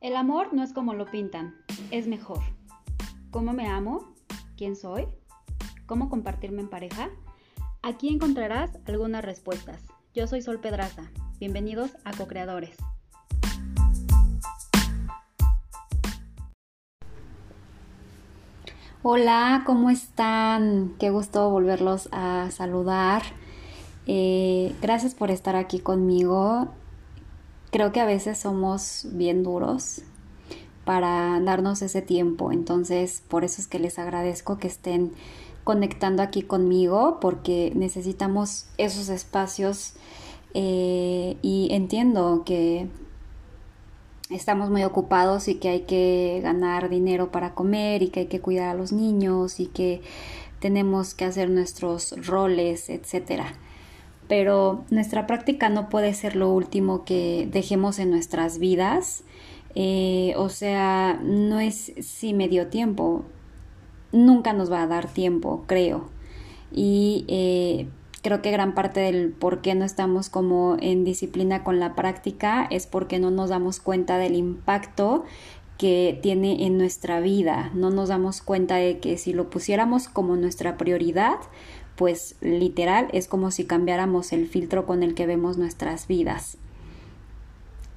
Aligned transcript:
El 0.00 0.14
amor 0.14 0.54
no 0.54 0.62
es 0.62 0.72
como 0.72 0.94
lo 0.94 1.06
pintan, 1.06 1.56
es 1.90 2.06
mejor. 2.06 2.38
¿Cómo 3.32 3.52
me 3.52 3.66
amo? 3.66 4.14
¿Quién 4.56 4.76
soy? 4.76 5.08
¿Cómo 5.86 6.08
compartirme 6.08 6.60
en 6.60 6.70
pareja? 6.70 7.08
Aquí 7.82 8.08
encontrarás 8.08 8.78
algunas 8.86 9.24
respuestas. 9.24 9.82
Yo 10.14 10.28
soy 10.28 10.40
Sol 10.40 10.60
Pedraza. 10.60 11.10
Bienvenidos 11.40 11.96
a 12.04 12.12
Co-Creadores. 12.12 12.76
Hola, 19.02 19.64
¿cómo 19.66 19.90
están? 19.90 20.94
Qué 21.00 21.10
gusto 21.10 21.50
volverlos 21.50 22.08
a 22.12 22.52
saludar. 22.52 23.22
Eh, 24.06 24.76
gracias 24.80 25.16
por 25.16 25.32
estar 25.32 25.56
aquí 25.56 25.80
conmigo. 25.80 26.68
Creo 27.70 27.92
que 27.92 28.00
a 28.00 28.06
veces 28.06 28.38
somos 28.38 29.06
bien 29.12 29.42
duros 29.42 30.02
para 30.86 31.38
darnos 31.40 31.82
ese 31.82 32.00
tiempo, 32.00 32.50
entonces 32.50 33.22
por 33.28 33.44
eso 33.44 33.60
es 33.60 33.66
que 33.66 33.78
les 33.78 33.98
agradezco 33.98 34.58
que 34.58 34.68
estén 34.68 35.12
conectando 35.64 36.22
aquí 36.22 36.40
conmigo 36.40 37.18
porque 37.20 37.72
necesitamos 37.74 38.68
esos 38.78 39.10
espacios 39.10 39.92
eh, 40.54 41.36
y 41.42 41.68
entiendo 41.72 42.42
que 42.46 42.88
estamos 44.30 44.70
muy 44.70 44.84
ocupados 44.84 45.46
y 45.48 45.56
que 45.56 45.68
hay 45.68 45.80
que 45.82 46.40
ganar 46.42 46.88
dinero 46.88 47.30
para 47.30 47.54
comer 47.54 48.02
y 48.02 48.08
que 48.08 48.20
hay 48.20 48.26
que 48.28 48.40
cuidar 48.40 48.70
a 48.70 48.74
los 48.74 48.92
niños 48.92 49.60
y 49.60 49.66
que 49.66 50.00
tenemos 50.58 51.12
que 51.12 51.26
hacer 51.26 51.50
nuestros 51.50 52.14
roles, 52.26 52.88
etcétera 52.88 53.52
pero 54.28 54.84
nuestra 54.90 55.26
práctica 55.26 55.70
no 55.70 55.88
puede 55.88 56.14
ser 56.14 56.36
lo 56.36 56.52
último 56.52 57.04
que 57.04 57.48
dejemos 57.50 57.98
en 57.98 58.10
nuestras 58.10 58.58
vidas. 58.58 59.24
Eh, 59.74 60.34
o 60.36 60.48
sea, 60.48 61.18
no 61.22 61.60
es 61.60 61.92
si 62.00 62.34
me 62.34 62.48
dio 62.48 62.68
tiempo, 62.68 63.24
nunca 64.12 64.52
nos 64.52 64.70
va 64.70 64.82
a 64.82 64.86
dar 64.86 65.08
tiempo, 65.08 65.64
creo. 65.66 66.08
Y 66.72 67.24
eh, 67.28 67.88
creo 68.22 68.42
que 68.42 68.50
gran 68.50 68.74
parte 68.74 69.00
del 69.00 69.30
por 69.30 69.62
qué 69.62 69.74
no 69.74 69.84
estamos 69.84 70.28
como 70.28 70.76
en 70.80 71.04
disciplina 71.04 71.64
con 71.64 71.80
la 71.80 71.94
práctica 71.94 72.66
es 72.70 72.86
porque 72.86 73.18
no 73.18 73.30
nos 73.30 73.50
damos 73.50 73.80
cuenta 73.80 74.18
del 74.18 74.36
impacto 74.36 75.24
que 75.78 76.18
tiene 76.22 76.66
en 76.66 76.76
nuestra 76.76 77.20
vida. 77.20 77.70
No 77.72 77.90
nos 77.90 78.08
damos 78.08 78.42
cuenta 78.42 78.76
de 78.76 78.98
que 78.98 79.16
si 79.16 79.32
lo 79.32 79.48
pusiéramos 79.48 80.08
como 80.08 80.36
nuestra 80.36 80.76
prioridad, 80.76 81.38
pues 81.98 82.36
literal 82.40 83.08
es 83.12 83.26
como 83.26 83.50
si 83.50 83.64
cambiáramos 83.64 84.32
el 84.32 84.46
filtro 84.46 84.86
con 84.86 85.02
el 85.02 85.14
que 85.14 85.26
vemos 85.26 85.58
nuestras 85.58 86.06
vidas. 86.06 86.56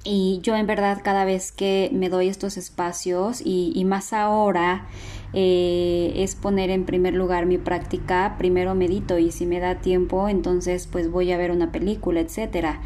Y 0.04 0.40
yo 0.42 0.56
en 0.56 0.66
verdad 0.66 1.00
cada 1.04 1.24
vez 1.24 1.52
que 1.52 1.88
me 1.92 2.08
doy 2.08 2.26
estos 2.26 2.56
espacios 2.56 3.40
y, 3.44 3.80
más 3.84 4.12
ahora 4.12 4.88
eh, 5.32 6.12
es 6.16 6.34
poner 6.34 6.70
en 6.70 6.84
primer 6.84 7.14
lugar 7.14 7.46
mi 7.46 7.58
práctica, 7.58 8.34
primero 8.38 8.74
medito 8.74 9.20
y 9.20 9.30
si 9.30 9.46
me 9.46 9.60
da 9.60 9.76
tiempo 9.76 10.28
entonces 10.28 10.88
pues 10.90 11.08
voy 11.08 11.30
a 11.30 11.38
ver 11.38 11.52
una 11.52 11.70
película, 11.70 12.18
etcétera. 12.18 12.80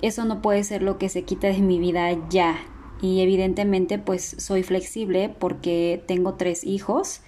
Eso 0.00 0.24
no 0.24 0.40
puede 0.40 0.62
ser 0.62 0.82
lo 0.82 0.96
que 0.96 1.08
se 1.08 1.24
quita 1.24 1.48
de 1.48 1.58
mi 1.58 1.80
vida 1.80 2.16
ya. 2.30 2.58
Y 3.02 3.20
evidentemente 3.20 3.98
pues 3.98 4.36
soy 4.38 4.62
flexible 4.62 5.34
porque 5.40 6.04
tengo 6.06 6.34
tres 6.34 6.62
hijos 6.62 7.20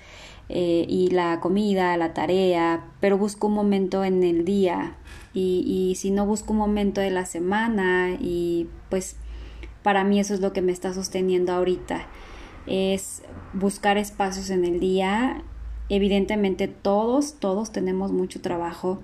eh, 0.49 0.87
y 0.89 1.09
la 1.09 1.41
comida, 1.41 1.97
la 1.97 2.15
tarea, 2.15 2.85
pero 3.01 3.19
busco 3.19 3.49
un 3.49 3.55
momento 3.55 4.05
en 4.05 4.23
el 4.23 4.45
día 4.45 4.97
y, 5.35 5.65
y 5.67 5.97
si 5.97 6.11
no 6.11 6.25
busco 6.27 6.53
un 6.53 6.59
momento 6.59 7.01
de 7.01 7.11
la 7.11 7.27
semana 7.27 8.17
y 8.21 8.69
pues 8.89 9.17
para 9.83 10.03
mí 10.03 10.19
eso 10.19 10.35
es 10.35 10.41
lo 10.41 10.53
que 10.53 10.63
me 10.63 10.73
está 10.73 10.93
sosteniendo 10.93 11.53
ahorita, 11.53 12.07
es 12.67 13.23
buscar 13.53 13.99
espacios 13.99 14.51
en 14.51 14.65
el 14.65 14.81
día. 14.81 15.43
Evidentemente 15.89 16.67
todos, 16.67 17.39
todos 17.39 17.71
tenemos 17.71 18.11
mucho 18.11 18.41
trabajo, 18.41 19.01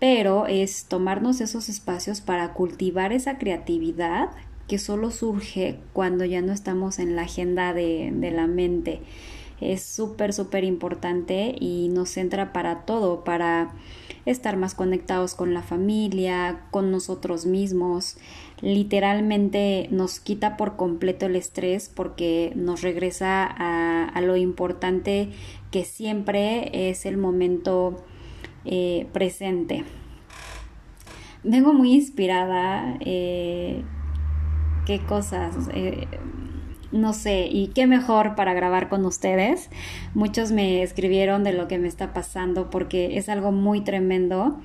pero 0.00 0.46
es 0.46 0.84
tomarnos 0.84 1.40
esos 1.40 1.70
espacios 1.70 2.20
para 2.20 2.52
cultivar 2.52 3.14
esa 3.14 3.38
creatividad 3.38 4.28
que 4.68 4.78
solo 4.78 5.10
surge 5.10 5.78
cuando 5.94 6.26
ya 6.26 6.42
no 6.42 6.52
estamos 6.52 6.98
en 6.98 7.16
la 7.16 7.22
agenda 7.22 7.72
de, 7.72 8.12
de 8.14 8.30
la 8.30 8.46
mente 8.46 9.00
es 9.60 9.82
súper, 9.82 10.32
súper 10.32 10.64
importante 10.64 11.54
y 11.58 11.88
nos 11.88 12.10
centra 12.10 12.52
para 12.52 12.84
todo, 12.84 13.24
para 13.24 13.72
estar 14.26 14.56
más 14.56 14.74
conectados 14.74 15.34
con 15.34 15.54
la 15.54 15.62
familia, 15.62 16.62
con 16.70 16.90
nosotros 16.90 17.46
mismos. 17.46 18.16
Literalmente 18.60 19.88
nos 19.90 20.20
quita 20.20 20.56
por 20.56 20.76
completo 20.76 21.26
el 21.26 21.36
estrés 21.36 21.90
porque 21.94 22.52
nos 22.54 22.82
regresa 22.82 23.44
a, 23.44 24.20
lo 24.20 24.36
importante 24.36 25.30
que 25.70 25.84
siempre 25.84 26.90
es 26.90 27.04
el 27.04 27.16
momento 27.16 28.02
eh, 28.64 29.06
presente. 29.12 29.84
Vengo 31.42 31.74
muy 31.74 31.92
inspirada. 31.92 32.96
Eh, 33.00 33.82
qué 34.86 35.00
cosas. 35.00 35.68
Eh, 35.74 36.06
no 36.94 37.12
sé, 37.12 37.48
y 37.50 37.68
qué 37.68 37.86
mejor 37.86 38.36
para 38.36 38.54
grabar 38.54 38.88
con 38.88 39.04
ustedes. 39.04 39.68
Muchos 40.14 40.52
me 40.52 40.82
escribieron 40.82 41.42
de 41.42 41.52
lo 41.52 41.66
que 41.66 41.78
me 41.78 41.88
está 41.88 42.14
pasando 42.14 42.70
porque 42.70 43.18
es 43.18 43.28
algo 43.28 43.50
muy 43.50 43.80
tremendo 43.82 44.60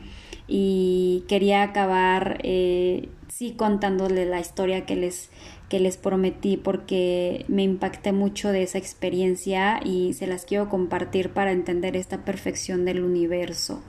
y 0.47 1.25
quería 1.27 1.63
acabar, 1.63 2.39
eh, 2.43 3.09
sí, 3.29 3.53
contándole 3.53 4.25
la 4.27 4.39
historia 4.39 4.85
que 4.85 4.95
les, 4.95 5.31
que 5.69 5.79
les 5.79 5.97
prometí 5.97 6.55
porque 6.55 7.45
me 7.47 7.63
impacté 7.63 8.13
mucho 8.13 8.51
de 8.51 8.61
esa 8.61 8.77
experiencia 8.77 9.79
y 9.83 10.13
se 10.13 10.27
las 10.27 10.45
quiero 10.45 10.69
compartir 10.69 11.31
para 11.31 11.51
entender 11.51 11.95
esta 11.95 12.25
perfección 12.25 12.85
del 12.85 13.03
universo. 13.03 13.81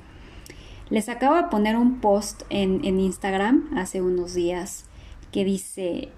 Les 0.89 1.11
acabo 1.11 1.37
de 1.37 1.45
poner 1.45 1.77
un 1.77 2.01
post 2.01 2.43
en, 2.49 2.85
en 2.85 3.01
Instagram 3.01 3.69
hace 3.77 4.01
unos 4.01 4.33
días 4.33 4.87
que 5.31 5.45
dice, 5.45 6.09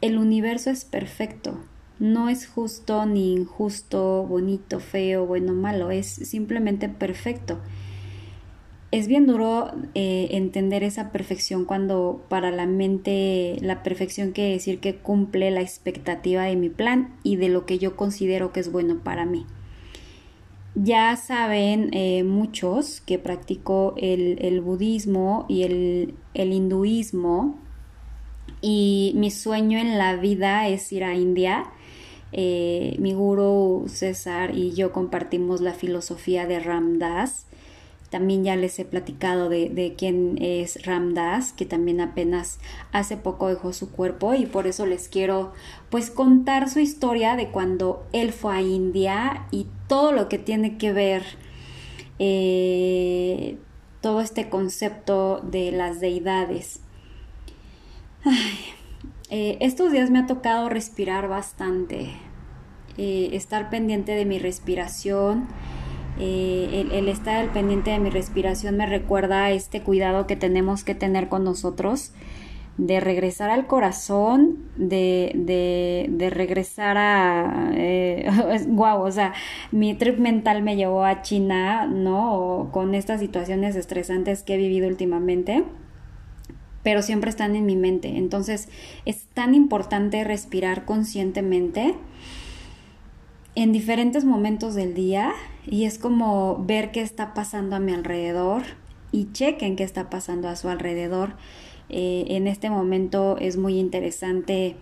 el 0.00 0.18
universo 0.18 0.70
es 0.70 0.84
perfecto. 0.84 1.58
No 1.98 2.28
es 2.28 2.46
justo 2.46 3.06
ni 3.06 3.32
injusto, 3.32 4.24
bonito, 4.24 4.80
feo, 4.80 5.24
bueno, 5.26 5.54
malo, 5.54 5.90
es 5.90 6.06
simplemente 6.06 6.88
perfecto. 6.88 7.58
Es 8.92 9.08
bien 9.08 9.26
duro 9.26 9.72
eh, 9.94 10.28
entender 10.32 10.84
esa 10.84 11.10
perfección 11.10 11.64
cuando 11.64 12.24
para 12.28 12.50
la 12.50 12.66
mente 12.66 13.56
la 13.60 13.82
perfección 13.82 14.32
quiere 14.32 14.52
decir 14.52 14.78
que 14.78 14.96
cumple 14.96 15.50
la 15.50 15.60
expectativa 15.60 16.44
de 16.44 16.56
mi 16.56 16.68
plan 16.68 17.16
y 17.22 17.36
de 17.36 17.48
lo 17.48 17.66
que 17.66 17.78
yo 17.78 17.96
considero 17.96 18.52
que 18.52 18.60
es 18.60 18.70
bueno 18.70 19.00
para 19.02 19.24
mí. 19.24 19.44
Ya 20.74 21.16
saben 21.16 21.88
eh, 21.92 22.22
muchos 22.22 23.00
que 23.00 23.18
practico 23.18 23.94
el, 23.96 24.60
budismo 24.60 25.46
y 25.48 25.62
el, 25.62 26.14
el 26.34 26.52
hinduismo 26.52 27.58
y 28.66 29.12
mi 29.14 29.30
sueño 29.30 29.78
en 29.78 29.96
la 29.96 30.16
vida 30.16 30.66
es 30.66 30.90
ir 30.92 31.04
a 31.04 31.14
India. 31.14 31.70
Eh, 32.32 32.96
mi 32.98 33.14
guru 33.14 33.84
César 33.86 34.58
y 34.58 34.72
yo 34.72 34.90
compartimos 34.90 35.60
la 35.60 35.72
filosofía 35.72 36.48
de 36.48 36.58
Ramdas. 36.58 37.46
También 38.10 38.42
ya 38.42 38.56
les 38.56 38.76
he 38.80 38.84
platicado 38.84 39.48
de, 39.48 39.68
de, 39.68 39.94
quién 39.94 40.36
es 40.42 40.84
Ramdas, 40.84 41.52
que 41.52 41.64
también 41.64 42.00
apenas 42.00 42.58
hace 42.90 43.16
poco 43.16 43.46
dejó 43.46 43.72
su 43.72 43.92
cuerpo 43.92 44.34
y 44.34 44.46
por 44.46 44.66
eso 44.66 44.84
les 44.84 45.08
quiero 45.08 45.52
pues 45.88 46.10
contar 46.10 46.68
su 46.68 46.80
historia 46.80 47.36
de 47.36 47.50
cuando 47.50 48.04
él 48.12 48.32
fue 48.32 48.56
a 48.56 48.62
India 48.62 49.46
y 49.52 49.68
todo 49.86 50.10
lo 50.10 50.28
que 50.28 50.38
tiene 50.38 50.76
que 50.76 50.92
ver 50.92 51.22
eh, 52.18 53.58
todo 54.00 54.20
este 54.20 54.48
concepto 54.48 55.40
de 55.44 55.70
las 55.70 56.00
deidades. 56.00 56.80
Eh, 59.28 59.58
estos 59.60 59.90
días 59.90 60.10
me 60.10 60.20
ha 60.20 60.26
tocado 60.26 60.68
respirar 60.68 61.26
bastante, 61.26 62.10
eh, 62.96 63.30
estar 63.32 63.70
pendiente 63.70 64.12
de 64.12 64.24
mi 64.24 64.38
respiración. 64.38 65.48
Eh, 66.18 66.86
el, 66.92 67.08
estar 67.08 67.36
al 67.36 67.50
pendiente 67.50 67.90
de 67.90 67.98
mi 67.98 68.08
respiración 68.08 68.76
me 68.76 68.86
recuerda 68.86 69.44
a 69.44 69.50
este 69.50 69.82
cuidado 69.82 70.26
que 70.26 70.36
tenemos 70.36 70.84
que 70.84 70.94
tener 70.94 71.28
con 71.28 71.44
nosotros, 71.44 72.12
de 72.78 73.00
regresar 73.00 73.50
al 73.50 73.66
corazón, 73.66 74.58
de, 74.76 75.32
de, 76.08 76.30
regresar 76.30 76.96
a... 76.96 77.72
wow, 78.68 79.02
o 79.02 79.10
sea, 79.10 79.34
mi 79.72 79.94
trip 79.94 80.18
mental 80.18 80.62
me 80.62 80.76
llevó 80.76 81.04
a 81.04 81.22
China, 81.22 81.86
¿no? 81.86 82.68
con 82.72 82.94
estas 82.94 83.20
situaciones 83.20 83.74
estresantes 83.76 84.42
que 84.42 84.54
he 84.54 84.58
vivido 84.58 84.88
últimamente 84.88 85.64
pero 86.86 87.02
siempre 87.02 87.30
están 87.30 87.56
en 87.56 87.66
mi 87.66 87.74
mente. 87.74 88.16
Entonces 88.16 88.68
es 89.06 89.24
tan 89.34 89.56
importante 89.56 90.22
respirar 90.22 90.84
conscientemente 90.84 91.96
en 93.56 93.72
diferentes 93.72 94.24
momentos 94.24 94.76
del 94.76 94.94
día 94.94 95.32
y 95.66 95.86
es 95.86 95.98
como 95.98 96.62
ver 96.64 96.92
qué 96.92 97.00
está 97.00 97.34
pasando 97.34 97.74
a 97.74 97.80
mi 97.80 97.92
alrededor 97.92 98.62
y 99.10 99.32
chequen 99.32 99.74
qué 99.74 99.82
está 99.82 100.10
pasando 100.10 100.48
a 100.48 100.54
su 100.54 100.68
alrededor. 100.68 101.32
Eh, 101.88 102.26
en 102.28 102.46
este 102.46 102.70
momento 102.70 103.36
es 103.40 103.56
muy 103.56 103.80
interesante 103.80 104.76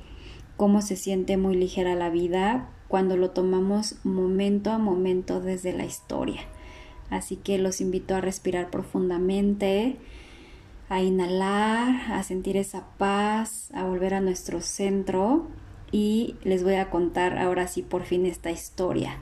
cómo 0.59 0.83
se 0.83 0.97
siente 0.97 1.39
muy 1.39 1.57
ligera 1.57 1.95
la 1.95 2.11
vida 2.11 2.69
cuando 2.89 3.17
lo 3.17 3.31
tomamos 3.31 3.97
momento 4.05 4.73
a 4.73 4.77
momento 4.77 5.41
desde 5.41 5.73
la 5.73 5.87
historia. 5.87 6.43
Así 7.09 7.37
que 7.37 7.57
los 7.57 7.81
invito 7.81 8.15
a 8.15 8.21
respirar 8.21 8.69
profundamente, 8.69 9.97
a 10.89 11.03
inhalar, 11.03 12.13
a 12.13 12.23
sentir 12.23 12.57
esa 12.57 12.87
paz, 12.99 13.71
a 13.75 13.85
volver 13.85 14.15
a 14.15 14.21
nuestro 14.21 14.61
centro 14.61 15.47
y 15.91 16.37
les 16.43 16.63
voy 16.63 16.75
a 16.75 16.91
contar 16.91 17.39
ahora 17.39 17.67
sí 17.67 17.83
por 17.83 18.05
fin 18.05 18.27
esta 18.27 18.51
historia. 18.51 19.19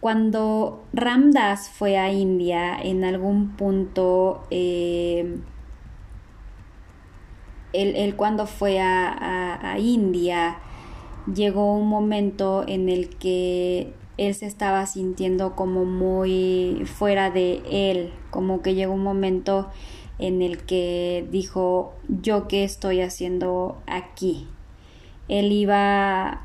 Cuando 0.00 0.84
Ramdas 0.92 1.70
fue 1.70 1.98
a 1.98 2.12
India, 2.12 2.76
en 2.80 3.04
algún 3.04 3.56
punto, 3.56 4.44
eh, 4.50 5.38
él, 7.72 8.14
cuando 8.16 8.46
fue 8.46 8.80
a 8.80 9.76
India, 9.78 10.58
llegó 11.32 11.74
un 11.74 11.88
momento 11.88 12.64
en 12.66 12.88
el 12.88 13.08
que 13.10 13.92
él 14.16 14.34
se 14.34 14.46
estaba 14.46 14.86
sintiendo 14.86 15.54
como 15.54 15.84
muy 15.84 16.84
fuera 16.86 17.30
de 17.30 17.62
él, 17.70 18.12
como 18.30 18.62
que 18.62 18.74
llegó 18.74 18.94
un 18.94 19.02
momento 19.02 19.68
en 20.18 20.42
el 20.42 20.58
que 20.58 21.26
dijo, 21.30 21.94
yo 22.08 22.48
qué 22.48 22.64
estoy 22.64 23.00
haciendo 23.00 23.76
aquí. 23.86 24.46
Él 25.28 25.52
iba 25.52 26.42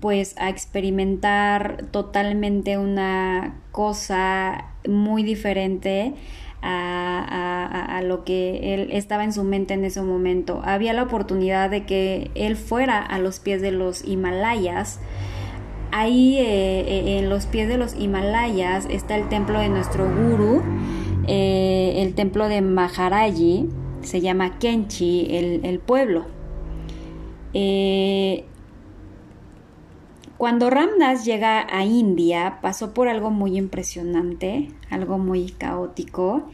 pues 0.00 0.36
a 0.38 0.48
experimentar 0.48 1.86
totalmente 1.90 2.78
una 2.78 3.56
cosa 3.72 4.66
muy 4.88 5.22
diferente 5.22 6.14
a, 6.62 7.96
a, 7.96 8.02
lo 8.02 8.24
que 8.24 8.74
él 8.74 8.90
estaba 8.92 9.24
en 9.24 9.32
su 9.32 9.44
mente 9.44 9.74
en 9.74 9.84
ese 9.84 10.02
momento. 10.02 10.60
Había 10.64 10.92
la 10.92 11.02
oportunidad 11.02 11.70
de 11.70 11.84
que 11.84 12.30
él 12.34 12.56
fuera 12.56 12.98
a 13.00 13.18
los 13.18 13.40
pies 13.40 13.62
de 13.62 13.72
los 13.72 14.04
Himalayas. 14.04 15.00
Ahí 15.92 16.38
eh, 16.38 16.80
eh, 16.80 17.18
en 17.18 17.28
los 17.28 17.46
pies 17.46 17.68
de 17.68 17.76
los 17.76 17.94
Himalayas 17.94 18.86
está 18.90 19.16
el 19.16 19.28
templo 19.28 19.58
de 19.58 19.68
nuestro 19.68 20.04
guru, 20.04 20.62
eh, 21.30 22.02
el 22.02 22.14
templo 22.14 22.48
de 22.48 22.60
Maharaji, 22.60 23.68
se 24.02 24.20
llama 24.20 24.58
Kenchi, 24.58 25.28
el, 25.30 25.64
el 25.64 25.78
pueblo. 25.78 26.26
Cuando 30.40 30.70
Ramdas 30.70 31.26
llega 31.26 31.66
a 31.70 31.84
India, 31.84 32.60
pasó 32.62 32.94
por 32.94 33.08
algo 33.08 33.30
muy 33.30 33.58
impresionante, 33.58 34.68
algo 34.88 35.18
muy 35.18 35.50
caótico, 35.50 36.44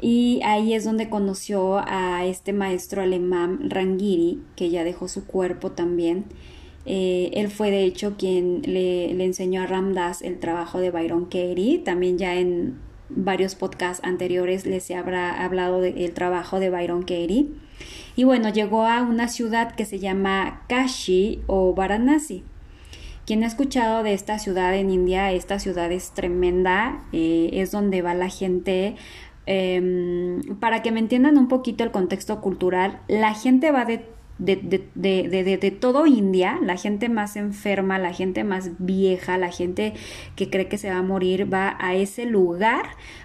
y 0.00 0.40
ahí 0.44 0.72
es 0.72 0.84
donde 0.84 1.10
conoció 1.10 1.78
a 1.86 2.24
este 2.24 2.54
maestro 2.54 3.02
alemán 3.02 3.68
Rangiri, 3.68 4.40
que 4.56 4.70
ya 4.70 4.82
dejó 4.82 5.08
su 5.08 5.26
cuerpo 5.26 5.72
también. 5.72 6.24
Eh, 6.86 7.30
él 7.34 7.48
fue 7.48 7.70
de 7.70 7.84
hecho 7.84 8.16
quien 8.16 8.62
le, 8.62 9.10
enseñó 9.22 9.60
a 9.60 9.66
Ramdas 9.66 10.22
el 10.22 10.38
trabajo 10.38 10.78
de 10.78 10.90
Byron 10.90 11.26
Katie. 11.26 11.82
También 11.84 12.16
ya 12.16 12.36
en 12.36 12.78
varios 13.08 13.54
podcasts 13.54 14.04
anteriores 14.04 14.66
les 14.66 14.90
habrá 14.90 15.44
hablado 15.44 15.80
del 15.80 16.12
trabajo 16.12 16.60
de 16.60 16.70
Byron 16.70 17.02
Katie. 17.02 17.48
Y 18.16 18.24
bueno, 18.24 18.48
llegó 18.48 18.84
a 18.84 19.02
una 19.02 19.28
ciudad 19.28 19.74
que 19.74 19.84
se 19.84 19.98
llama 19.98 20.62
Kashi 20.68 21.42
o 21.46 21.74
Varanasi. 21.74 22.44
Quien 23.26 23.44
ha 23.44 23.46
escuchado 23.46 24.02
de 24.02 24.14
esta 24.14 24.38
ciudad 24.38 24.74
en 24.74 24.90
India, 24.90 25.32
esta 25.32 25.58
ciudad 25.58 25.92
es 25.92 26.12
tremenda, 26.12 27.04
eh, 27.12 27.50
es 27.52 27.70
donde 27.70 28.02
va 28.02 28.14
la 28.14 28.30
gente. 28.30 28.96
Em, 29.46 30.40
para 30.60 30.82
que 30.82 30.92
me 30.92 31.00
entiendan 31.00 31.38
un 31.38 31.48
poquito 31.48 31.84
el 31.84 31.90
contexto 31.90 32.40
cultural, 32.40 33.00
la 33.06 33.34
gente 33.34 33.70
va 33.70 33.84
de 33.84 34.04
de, 34.38 34.56
de, 34.94 35.58
de, 35.58 35.70
todo 35.70 36.06
India, 36.06 36.58
la 36.62 36.76
gente 36.76 37.08
más 37.08 37.36
enferma, 37.36 37.98
la 37.98 38.12
gente 38.12 38.44
más 38.44 38.70
vieja, 38.78 39.36
la 39.36 39.50
gente 39.50 39.94
que 40.36 40.48
cree 40.48 40.68
que 40.68 40.78
se 40.78 40.90
va 40.90 40.98
a 40.98 41.02
morir, 41.02 41.52
va 41.52 41.76
a 41.80 41.94
ese 41.94 42.24
lugar 42.24 42.84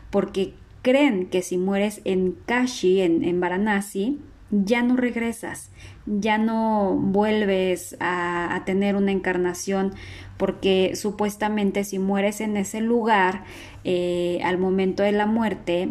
porque 0.10 0.54
creen 0.82 1.28
que 1.28 1.42
si 1.42 1.58
mueres 1.58 2.02
en 2.04 2.36
Kashi, 2.46 3.02
en, 3.02 3.24
en 3.24 3.40
Varanasi, 3.40 4.20
ya 4.54 4.84
no 4.84 4.96
regresas, 4.96 5.72
ya 6.06 6.38
no 6.38 6.96
vuelves 6.96 7.98
a, 8.00 8.62
tener 8.66 8.96
una 8.96 9.12
encarnación 9.12 9.94
porque 10.38 10.96
supuestamente 10.96 11.84
si 11.84 11.98
mueres 12.00 12.40
en 12.40 12.58
ese 12.58 12.82
lugar 12.82 13.44
eh, 13.84 14.40
al 14.44 14.58
momento 14.58 15.02
de 15.04 15.12
la 15.12 15.26
muerte, 15.26 15.90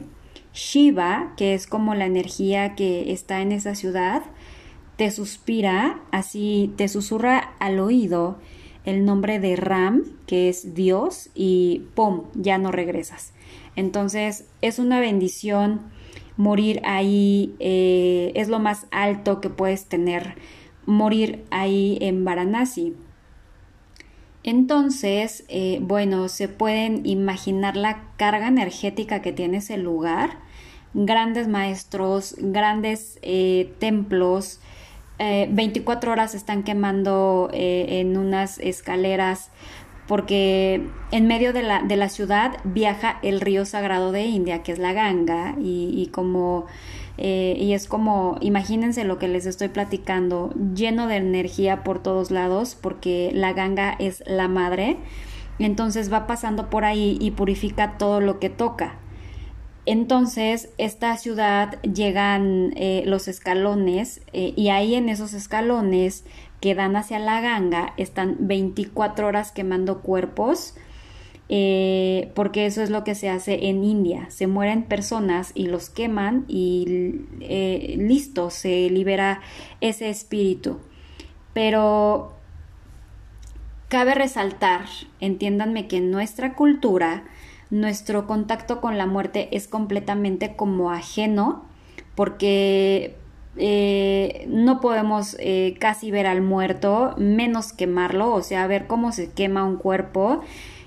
Shiva, 0.54 1.32
que 1.36 1.54
es 1.54 1.66
como 1.66 1.94
la 1.94 2.06
energía 2.06 2.74
que 2.74 3.12
está 3.12 3.40
en 3.40 3.52
esa 3.52 3.74
ciudad, 3.74 4.22
te 5.02 5.10
suspira, 5.10 5.98
así 6.12 6.72
te 6.76 6.86
susurra 6.86 7.54
al 7.58 7.80
oído 7.80 8.38
el 8.84 9.04
nombre 9.04 9.40
de 9.40 9.56
Ram, 9.56 10.04
que 10.28 10.48
es 10.48 10.76
Dios, 10.76 11.28
y 11.34 11.88
¡pum! 11.96 12.26
ya 12.34 12.56
no 12.58 12.70
regresas. 12.70 13.32
Entonces 13.74 14.44
es 14.60 14.78
una 14.78 15.00
bendición 15.00 15.80
morir 16.36 16.80
ahí 16.84 17.56
eh, 17.58 18.30
es 18.36 18.46
lo 18.48 18.60
más 18.60 18.86
alto 18.92 19.40
que 19.40 19.50
puedes 19.50 19.86
tener, 19.86 20.36
morir 20.86 21.46
ahí 21.50 21.98
en 22.00 22.24
Varanasi. 22.24 22.94
Entonces, 24.44 25.44
eh, 25.48 25.80
bueno, 25.82 26.28
se 26.28 26.46
pueden 26.46 27.04
imaginar 27.04 27.76
la 27.76 28.04
carga 28.16 28.46
energética 28.46 29.20
que 29.20 29.32
tiene 29.32 29.56
ese 29.56 29.78
lugar. 29.78 30.38
Grandes 30.94 31.48
maestros, 31.48 32.36
grandes 32.38 33.18
eh, 33.22 33.74
templos, 33.80 34.60
24 35.50 36.12
horas 36.12 36.34
están 36.34 36.62
quemando 36.62 37.48
en 37.52 38.16
unas 38.16 38.58
escaleras 38.58 39.50
porque 40.06 40.86
en 41.10 41.26
medio 41.26 41.52
de 41.52 41.62
la, 41.62 41.82
de 41.82 41.96
la 41.96 42.08
ciudad 42.08 42.58
viaja 42.64 43.18
el 43.22 43.40
río 43.40 43.64
sagrado 43.64 44.12
de 44.12 44.24
India, 44.24 44.62
que 44.62 44.72
es 44.72 44.78
la 44.78 44.92
Ganga, 44.92 45.54
y, 45.58 46.08
como 46.12 46.66
eh, 47.18 47.56
y 47.58 47.72
es 47.72 47.86
como, 47.86 48.36
imagínense 48.40 49.04
lo 49.04 49.18
que 49.18 49.28
les 49.28 49.46
estoy 49.46 49.68
platicando, 49.68 50.52
lleno 50.74 51.06
de 51.06 51.16
energía 51.16 51.84
por 51.84 52.02
todos 52.02 52.30
lados, 52.30 52.76
porque 52.78 53.30
la 53.32 53.52
Ganga 53.52 53.94
es 53.98 54.22
la 54.26 54.48
madre, 54.48 54.96
entonces 55.58 56.12
va 56.12 56.26
pasando 56.26 56.68
por 56.68 56.84
ahí 56.84 57.16
y 57.20 57.30
purifica 57.30 57.96
todo 57.96 58.20
lo 58.20 58.38
que 58.40 58.50
toca. 58.50 58.96
Entonces, 59.84 60.68
esta 60.78 61.16
ciudad 61.16 61.80
llegan 61.82 62.72
eh, 62.76 63.02
los 63.06 63.26
escalones 63.26 64.20
eh, 64.32 64.52
y 64.56 64.68
ahí 64.68 64.94
en 64.94 65.08
esos 65.08 65.34
escalones 65.34 66.24
que 66.60 66.76
dan 66.76 66.94
hacia 66.94 67.18
la 67.18 67.40
ganga 67.40 67.92
están 67.96 68.36
24 68.40 69.26
horas 69.26 69.50
quemando 69.50 70.00
cuerpos. 70.00 70.74
Eh, 71.54 72.30
porque 72.34 72.64
eso 72.64 72.80
es 72.82 72.88
lo 72.88 73.04
que 73.04 73.14
se 73.14 73.28
hace 73.28 73.66
en 73.66 73.84
India. 73.84 74.30
Se 74.30 74.46
mueren 74.46 74.84
personas 74.84 75.50
y 75.54 75.66
los 75.66 75.90
queman 75.90 76.46
y 76.48 77.26
listo, 77.98 78.48
se 78.48 78.88
libera 78.88 79.42
ese 79.80 80.08
espíritu. 80.08 80.78
Pero 81.52 82.32
cabe 83.88 84.14
resaltar, 84.14 84.86
entiéndanme 85.20 85.88
que 85.88 85.98
en 85.98 86.10
nuestra 86.10 86.54
cultura 86.54 87.24
nuestro 87.72 88.26
contacto 88.26 88.82
con 88.82 88.98
la 88.98 89.06
muerte 89.06 89.48
es 89.50 89.66
completamente 89.66 90.54
como 90.56 90.90
ajeno 90.90 91.64
porque 92.14 93.16
eh, 93.56 94.44
no 94.46 94.82
podemos 94.82 95.36
eh, 95.40 95.74
casi 95.80 96.10
ver 96.10 96.26
al 96.26 96.42
muerto, 96.42 97.14
menos 97.16 97.72
quemarlo, 97.72 98.30
o 98.34 98.42
sea, 98.42 98.66
ver 98.66 98.86
cómo 98.86 99.10
se 99.10 99.30
quema 99.30 99.64
un 99.64 99.78
cuerpo. 99.78 100.42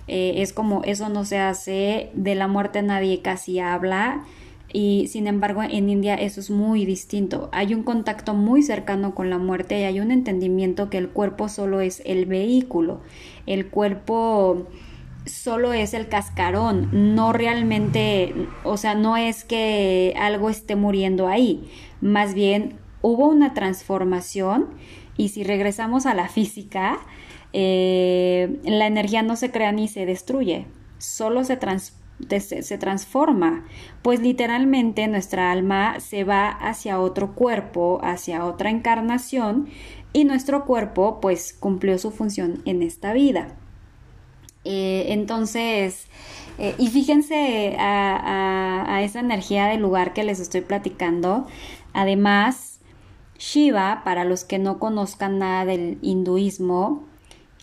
Eh, 0.08 0.44
es 0.44 0.54
como 0.54 0.84
eso 0.84 1.10
no 1.10 1.25
se 1.25 1.39
hace, 1.39 2.12
de 2.13 2.36
la 2.36 2.48
muerte 2.48 2.84
nadie 2.84 3.24
casi 3.24 3.58
habla 3.58 4.24
y 4.72 5.08
sin 5.08 5.25
embargo 5.25 5.63
en 5.63 5.89
India 5.89 6.13
eso 6.13 6.39
es 6.39 6.51
muy 6.51 6.86
distinto. 6.86 7.50
Hay 7.51 7.74
un 7.74 7.82
contacto 7.82 8.36
muy 8.36 8.62
cercano 8.62 9.15
con 9.15 9.32
la 9.32 9.39
muerte 9.39 9.80
y 9.80 9.84
hay 9.86 10.00
un 10.00 10.12
entendimiento 10.12 10.92
que 10.92 11.00
el 11.00 11.10
cuerpo 11.10 11.50
solo 11.50 11.82
es 11.82 12.04
el 12.06 12.27
vehículo. 12.27 13.01
El 13.48 13.70
cuerpo 13.72 14.68
solo 15.25 15.74
es 15.74 15.94
el 15.94 16.08
cascarón, 16.08 17.15
no 17.15 17.34
realmente, 17.34 18.34
o 18.63 18.77
sea, 18.77 18.96
no 18.96 19.17
es 19.17 19.44
que 19.44 20.13
algo 20.17 20.50
esté 20.50 20.75
muriendo 20.75 21.27
ahí, 21.27 21.70
más 22.01 22.34
bien 22.34 22.77
hubo 23.01 23.27
una 23.27 23.53
transformación 23.53 24.70
y 25.17 25.29
si 25.29 25.44
regresamos 25.44 26.05
a 26.05 26.13
la 26.13 26.27
física, 26.27 27.00
eh, 27.53 28.60
la 28.63 28.88
energía 28.88 29.24
no 29.24 29.36
se 29.36 29.51
crea 29.51 29.72
ni 29.72 29.88
se 29.88 30.05
destruye, 30.05 30.67
solo 30.98 31.44
se, 31.44 31.58
se 32.39 32.77
transforma, 32.77 33.65
pues 34.01 34.20
literalmente 34.20 35.08
nuestra 35.08 35.51
alma 35.51 36.00
se 36.00 36.24
va 36.24 36.50
hacia 36.50 37.00
otro 37.00 37.34
cuerpo, 37.34 38.00
hacia 38.03 38.46
otra 38.46 38.70
encarnación 38.70 39.70
y 40.13 40.25
nuestro 40.25 40.65
cuerpo 40.65 41.20
pues 41.22 41.53
cumplió 41.53 41.98
su 41.98 42.12
función 42.12 42.62
en 42.65 42.84
esta 42.84 43.13
vida. 43.13 43.55
Eh, 44.65 45.05
entonces, 45.10 46.07
eh, 46.57 46.75
y 46.77 46.88
fíjense 46.88 47.75
a, 47.79 49.01
esa 49.03 49.19
energía 49.19 49.67
del 49.67 49.81
lugar 49.81 50.13
que 50.13 50.24
les 50.24 50.39
estoy 50.39 50.62
platicando. 50.62 51.45
Además, 51.93 52.79
Shiva, 53.38 54.01
para 54.03 54.25
los 54.25 54.43
que 54.43 54.57
no 54.57 54.79
conozcan 54.79 55.39
nada 55.39 55.65
del 55.65 56.00
hinduismo, 56.01 57.03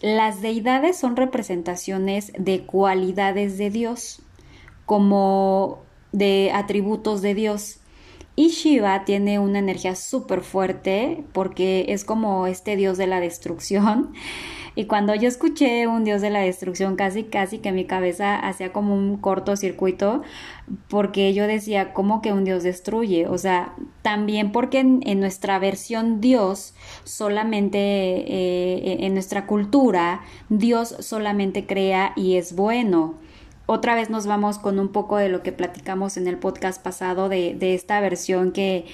las 0.00 0.40
deidades 0.42 0.96
son 0.98 1.16
representaciones 1.16 2.32
de 2.38 2.64
cualidades 2.64 3.58
de 3.58 3.70
Dios, 3.70 4.22
como 4.86 5.80
de 6.12 6.50
atributos 6.54 7.22
de 7.22 7.34
Dios. 7.34 7.80
Y 8.34 8.48
Shiva 8.48 9.04
tiene 9.04 9.38
una 9.38 9.58
energía 9.58 9.94
súper 9.94 10.42
fuerte 10.42 11.24
porque 11.32 11.86
es 11.88 12.04
como 12.04 12.46
este 12.46 12.76
dios 12.76 12.96
de 12.98 13.06
la 13.06 13.20
destrucción. 13.20 14.12
Y 14.74 14.86
cuando 14.86 15.14
yo 15.14 15.28
escuché 15.28 15.86
un 15.86 16.04
dios 16.04 16.22
de 16.22 16.30
la 16.30 16.40
destrucción, 16.40 16.96
casi, 16.96 17.24
casi 17.24 17.58
que 17.58 17.72
mi 17.72 17.84
cabeza 17.84 18.38
hacía 18.38 18.72
como 18.72 18.94
un 18.94 19.16
cortocircuito, 19.18 20.22
porque 20.88 21.34
yo 21.34 21.46
decía, 21.46 21.92
¿cómo 21.92 22.22
que 22.22 22.32
un 22.32 22.44
dios 22.44 22.62
destruye? 22.62 23.26
O 23.26 23.36
sea, 23.36 23.74
también 24.02 24.52
porque 24.52 24.80
en, 24.80 25.20
nuestra 25.20 25.58
versión 25.58 26.20
Dios 26.20 26.74
solamente, 27.04 27.78
eh, 27.78 29.04
en 29.06 29.14
nuestra 29.14 29.46
cultura, 29.46 30.22
Dios 30.48 30.96
solamente 31.00 31.66
crea 31.66 32.12
y 32.16 32.36
es 32.36 32.54
bueno 32.54 33.14
otra 33.66 33.94
vez 33.94 34.10
nos 34.10 34.26
vamos 34.26 34.58
con 34.58 34.78
un 34.80 34.88
poco 34.88 35.16
de 35.16 35.28
lo 35.28 35.42
que 35.42 35.52
platicamos 35.52 36.16
en 36.16 36.26
el 36.26 36.36
podcast 36.36 36.82
pasado 36.82 37.28
de 37.28 37.74
esta 37.74 38.00
versión 38.00 38.50
que, 38.52 38.86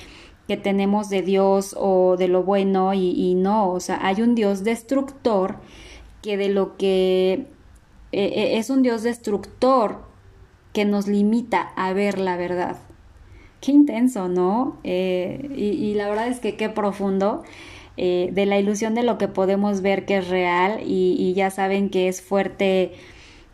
que, 0.49 0.57
tenemos 0.57 1.11
de 1.11 1.23
Dios 1.23 1.77
o 1.79 2.17
de 2.17 2.27
lo 2.27 2.43
bueno 2.43 2.95
y, 2.95 3.35
no, 3.35 3.71
o 3.71 3.81
sea, 3.81 3.99
hay 4.03 4.23
un 4.23 4.35
Dios 4.35 4.65
destructor 4.65 5.57
que 6.23 6.37
de 6.37 6.49
lo 6.49 6.77
que 6.77 7.47
e, 8.13 8.25
e, 8.25 8.59
es 8.59 8.71
un 8.71 8.83
Dios 8.83 9.03
destructor 9.03 10.01
que 10.73 10.85
nos 10.85 11.07
limita 11.07 11.61
a 11.77 11.93
ver 11.93 12.19
la 12.19 12.37
verdad. 12.37 12.77
Qué 13.61 13.73
intenso, 13.73 14.29
¿no? 14.29 14.79
Eh, 14.85 15.51
y, 15.55 15.95
la 15.95 16.09
verdad 16.09 16.29
es 16.29 16.41
que 16.41 16.57
qué 16.57 16.69
profundo. 16.69 17.45
Eh, 17.97 18.31
de 18.33 18.47
la 18.47 18.59
ilusión 18.59 18.95
de 18.95 19.03
lo 19.03 19.19
que 19.19 19.27
podemos 19.27 19.81
ver 19.83 20.07
que 20.07 20.19
es 20.19 20.29
real 20.29 20.81
y, 20.87 21.17
y 21.19 21.35
ya 21.35 21.51
saben 21.51 21.91
que 21.91 22.07
es 22.07 22.23
fuerte 22.23 22.93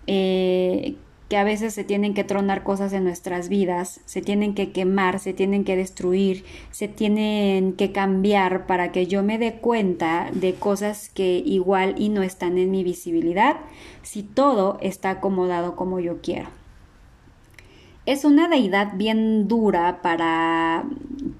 eh, 0.06 0.96
que 1.28 1.36
a 1.38 1.44
veces 1.44 1.72
se 1.72 1.84
tienen 1.84 2.12
que 2.12 2.24
tronar 2.24 2.62
cosas 2.62 2.92
en 2.92 3.04
nuestras 3.04 3.48
vidas, 3.48 4.00
se 4.04 4.20
tienen 4.20 4.54
que 4.54 4.72
quemar, 4.72 5.18
se 5.18 5.32
tienen 5.32 5.64
que 5.64 5.76
destruir, 5.76 6.44
se 6.70 6.86
tienen 6.86 7.72
que 7.72 7.92
cambiar 7.92 8.66
para 8.66 8.92
que 8.92 9.06
yo 9.06 9.22
me 9.22 9.38
dé 9.38 9.54
cuenta 9.54 10.28
de 10.32 10.54
cosas 10.54 11.08
que 11.08 11.42
igual 11.44 11.94
y 11.96 12.10
no 12.10 12.22
están 12.22 12.58
en 12.58 12.70
mi 12.70 12.84
visibilidad 12.84 13.56
si 14.02 14.22
todo 14.22 14.78
está 14.80 15.10
acomodado 15.10 15.76
como 15.76 15.98
yo 15.98 16.20
quiero. 16.20 16.48
Es 18.04 18.26
una 18.26 18.48
deidad 18.48 18.92
bien 18.96 19.48
dura 19.48 20.02
para, 20.02 20.84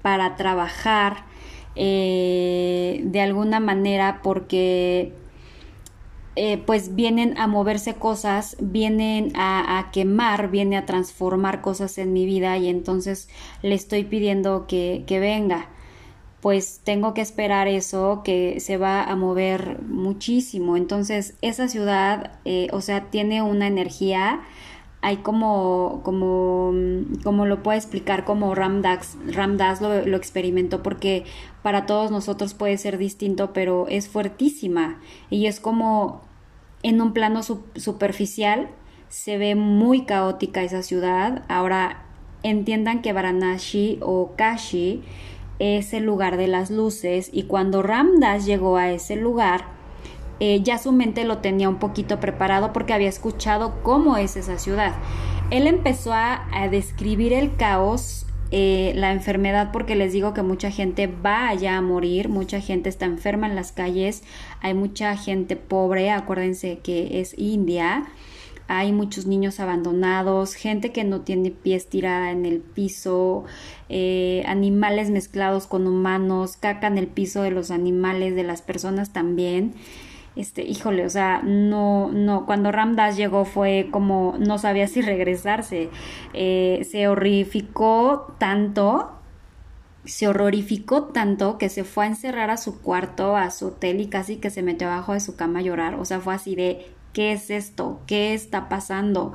para 0.01 0.35
trabajar 0.35 1.25
eh, 1.75 3.01
de 3.03 3.21
alguna 3.21 3.59
manera 3.59 4.21
porque 4.23 5.13
eh, 6.37 6.57
pues 6.57 6.95
vienen 6.95 7.37
a 7.37 7.47
moverse 7.47 7.93
cosas, 7.93 8.57
vienen 8.59 9.31
a, 9.35 9.89
quemar, 9.93 10.51
viene 10.51 10.75
a 10.75 10.85
transformar 10.85 11.61
cosas 11.61 11.97
en 11.97 12.11
mi 12.11 12.25
vida 12.25 12.57
y 12.57 12.67
entonces 12.67 13.29
le 13.61 13.73
estoy 13.75 14.03
pidiendo 14.03 14.67
que, 14.67 15.03
que 15.07 15.19
venga. 15.19 15.69
Pues 16.41 16.81
tengo 16.83 17.13
que 17.13 17.21
esperar 17.21 17.67
eso 17.67 18.21
que 18.23 18.59
se 18.59 18.77
va 18.77 19.03
a 19.03 19.15
mover 19.15 19.81
muchísimo. 19.81 20.75
Entonces 20.77 21.35
esa 21.41 21.69
ciudad, 21.69 22.33
eh, 22.43 22.67
o 22.71 22.81
sea, 22.81 23.05
tiene 23.09 23.41
una 23.41 23.67
energía 23.67 24.41
hay 25.05 25.17
como, 25.17 26.01
como, 26.03 26.73
como 27.23 27.45
lo 27.45 27.61
puedo 27.61 27.77
explicar, 27.77 28.25
como 28.25 28.55
Ramdas, 28.55 29.15
Ramdas 29.27 29.79
lo, 29.79 30.03
lo, 30.03 30.17
experimentó, 30.17 30.81
porque 30.81 31.25
para 31.61 31.85
todos 31.85 32.09
nosotros 32.09 32.55
puede 32.55 32.79
ser 32.79 32.97
distinto, 32.97 33.53
pero 33.53 33.85
es 33.87 34.09
fuertísima 34.09 34.99
y 35.29 35.45
es 35.45 35.59
como 35.59 36.24
en 36.85 37.01
un 37.01 37.13
plano 37.13 37.41
superficial 37.41 38.69
se 39.09 39.39
ve 39.39 39.55
muy 39.55 40.05
caótica 40.05 40.61
esa 40.61 40.83
ciudad. 40.83 41.41
Ahora 41.47 42.03
entiendan 42.43 43.01
que 43.01 43.11
Varanasi 43.11 43.97
o 44.01 44.33
Kashi 44.37 45.01
es 45.57 45.93
el 45.93 46.03
lugar 46.03 46.37
de 46.37 46.47
las 46.47 46.69
luces 46.69 47.31
y 47.33 47.43
cuando 47.43 47.81
Ramdas 47.81 48.45
llegó 48.45 48.77
a 48.77 48.91
ese 48.91 49.15
lugar, 49.15 49.65
eh, 50.39 50.61
ya 50.61 50.77
su 50.77 50.91
mente 50.91 51.25
lo 51.25 51.39
tenía 51.39 51.69
un 51.69 51.77
poquito 51.79 52.19
preparado 52.19 52.71
porque 52.71 52.93
había 52.93 53.09
escuchado 53.09 53.81
cómo 53.81 54.17
es 54.17 54.35
esa 54.37 54.59
ciudad. 54.59 54.93
Él 55.49 55.65
empezó 55.65 56.13
a, 56.13 56.45
describir 56.69 57.33
el 57.33 57.55
caos, 57.55 58.24
eh, 58.57 58.93
la 58.95 59.11
enfermedad, 59.11 59.73
porque 59.73 59.97
les 59.97 60.13
digo 60.13 60.33
que 60.33 60.41
mucha 60.41 60.71
gente 60.71 61.07
va 61.07 61.49
allá 61.49 61.75
a 61.75 61.81
morir, 61.81 62.29
mucha 62.29 62.61
gente 62.61 62.87
está 62.87 63.03
enferma 63.03 63.47
en 63.47 63.55
las 63.55 63.73
calles, 63.73 64.23
hay 64.61 64.73
mucha 64.73 65.17
gente 65.17 65.57
pobre, 65.57 66.09
acuérdense 66.09 66.79
que 66.79 67.19
es 67.19 67.37
India, 67.37 68.05
hay 68.69 68.93
muchos 68.93 69.25
niños 69.25 69.59
abandonados, 69.59 70.53
gente 70.53 70.93
que 70.93 71.03
no 71.03 71.19
tiene 71.19 71.51
pies 71.51 71.89
tirada 71.89 72.31
en 72.31 72.45
el 72.45 72.61
piso, 72.61 73.43
eh, 73.89 74.41
animales 74.47 75.09
mezclados 75.09 75.67
con 75.67 75.85
humanos, 75.85 76.55
caca 76.55 76.87
en 76.87 76.97
el 76.97 77.07
piso 77.07 77.41
de 77.41 77.51
los 77.51 77.71
animales, 77.71 78.35
de 78.35 78.43
las 78.43 78.61
personas 78.61 79.11
también 79.11 79.73
este, 80.35 80.63
híjole, 80.63 81.05
o 81.05 81.09
sea, 81.09 81.41
no, 81.43 82.11
no, 82.11 82.45
cuando 82.45 82.71
Ramdas 82.71 83.15
llegó 83.15 83.45
fue 83.45 83.87
como, 83.91 84.35
no 84.37 84.57
sabía 84.57 84.87
si 84.87 85.01
regresarse, 85.01 85.89
eh, 86.33 86.85
se 86.89 87.07
horrificó 87.07 88.35
tanto, 88.37 89.13
se 90.03 90.27
horrorificó 90.27 91.05
tanto 91.05 91.57
que 91.57 91.69
se 91.69 91.83
fue 91.83 92.05
a 92.05 92.07
encerrar 92.09 92.49
a 92.49 92.57
su 92.57 92.81
cuarto, 92.81 93.37
a 93.37 93.49
su 93.49 93.67
hotel 93.67 94.01
y 94.01 94.07
casi 94.07 94.37
que 94.37 94.49
se 94.49 94.61
metió 94.61 94.87
abajo 94.87 95.13
de 95.13 95.21
su 95.21 95.35
cama 95.35 95.59
a 95.59 95.63
llorar, 95.63 95.95
o 95.95 96.05
sea, 96.05 96.19
fue 96.19 96.35
así 96.35 96.55
de, 96.55 96.85
¿qué 97.13 97.31
es 97.31 97.49
esto? 97.49 98.01
¿Qué 98.05 98.33
está 98.33 98.67
pasando? 98.67 99.33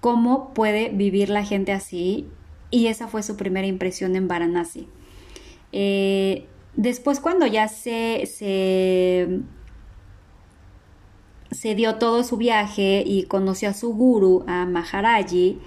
¿Cómo 0.00 0.52
puede 0.52 0.90
vivir 0.90 1.30
la 1.30 1.44
gente 1.44 1.72
así? 1.72 2.28
Y 2.70 2.88
esa 2.88 3.08
fue 3.08 3.22
su 3.22 3.36
primera 3.36 3.66
impresión 3.66 4.16
en 4.16 4.28
Varanasi. 4.28 4.88
Eh, 5.72 6.46
después 6.74 7.20
cuando 7.20 7.46
ya 7.46 7.68
se, 7.68 8.26
se 8.26 9.40
se 11.50 11.74
dio 11.74 11.96
todo 11.96 12.24
su 12.24 12.36
viaje 12.36 13.02
y 13.06 13.24
conoció 13.24 13.70
a 13.70 13.74
su 13.74 13.94
guru, 13.94 14.44
a 14.46 14.66
Maharaji, 14.66 15.58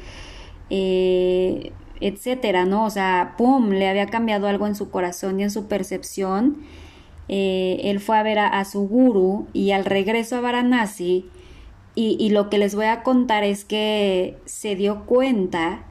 eh, 0.69 1.71
etcétera, 2.01 2.65
¿no? 2.65 2.86
O 2.86 2.89
sea, 2.89 3.36
pum, 3.38 3.69
le 3.69 3.88
había 3.88 4.07
cambiado 4.07 4.48
algo 4.48 4.67
en 4.67 4.75
su 4.75 4.89
corazón 4.89 5.39
y 5.39 5.43
en 5.43 5.51
su 5.51 5.67
percepción. 5.67 6.57
Eh, 7.27 7.81
él 7.83 8.00
fue 8.00 8.17
a 8.17 8.24
ver 8.24 8.39
a, 8.39 8.65
su 8.65 8.88
guru 8.88 9.48
y 9.53 9.71
al 9.71 9.86
regreso 9.86 10.36
a 10.36 10.41
Varanasi, 10.41 11.25
y, 11.95 12.15
y, 12.19 12.29
lo 12.29 12.50
que 12.50 12.57
les 12.57 12.75
voy 12.75 12.86
a 12.86 13.03
contar 13.03 13.43
es 13.43 13.65
que 13.65 14.38
se 14.45 14.75
dio 14.75 15.05
cuenta 15.05 15.83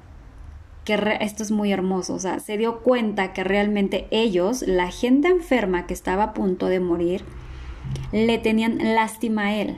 que 0.84 1.18
esto 1.20 1.42
es 1.42 1.50
muy 1.50 1.70
hermoso, 1.70 2.14
o 2.14 2.18
sea, 2.18 2.40
se 2.40 2.56
dio 2.56 2.78
cuenta 2.80 3.34
que 3.34 3.44
realmente 3.44 4.06
ellos, 4.10 4.62
la 4.66 4.90
gente 4.90 5.28
enferma 5.28 5.86
que 5.86 5.92
estaba 5.92 6.22
a 6.22 6.32
punto 6.32 6.66
de 6.66 6.80
morir, 6.80 7.24
le 8.12 8.38
tenían 8.38 8.78
lástima 8.94 9.46
a 9.46 9.56
él. 9.56 9.76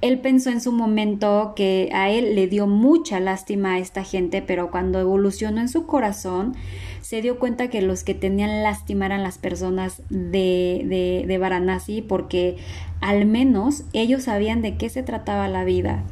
Él 0.00 0.18
pensó 0.18 0.50
en 0.50 0.60
su 0.60 0.72
momento 0.72 1.52
que 1.54 1.88
a 1.92 2.10
él 2.10 2.34
le 2.34 2.48
dio 2.48 2.66
mucha 2.66 3.20
lástima 3.20 3.74
a 3.74 3.78
esta 3.78 4.02
gente, 4.02 4.42
pero 4.42 4.70
cuando 4.70 4.98
evolucionó 4.98 5.60
en 5.60 5.68
su 5.68 5.86
corazón, 5.86 6.56
se 7.02 7.22
dio 7.22 7.38
cuenta 7.38 7.68
que 7.68 7.82
los 7.82 8.02
que 8.02 8.14
tenían 8.14 8.64
lástima 8.64 9.06
eran 9.06 9.22
las 9.22 9.38
personas 9.38 10.02
de, 10.10 10.82
de, 10.86 11.24
de 11.26 11.38
Varanasi, 11.38 12.02
porque 12.02 12.56
al 13.00 13.26
menos 13.26 13.84
ellos 13.92 14.24
sabían 14.24 14.60
de 14.60 14.76
qué 14.76 14.88
se 14.88 15.04
trataba 15.04 15.46
la 15.46 15.64
vida. 15.64 16.02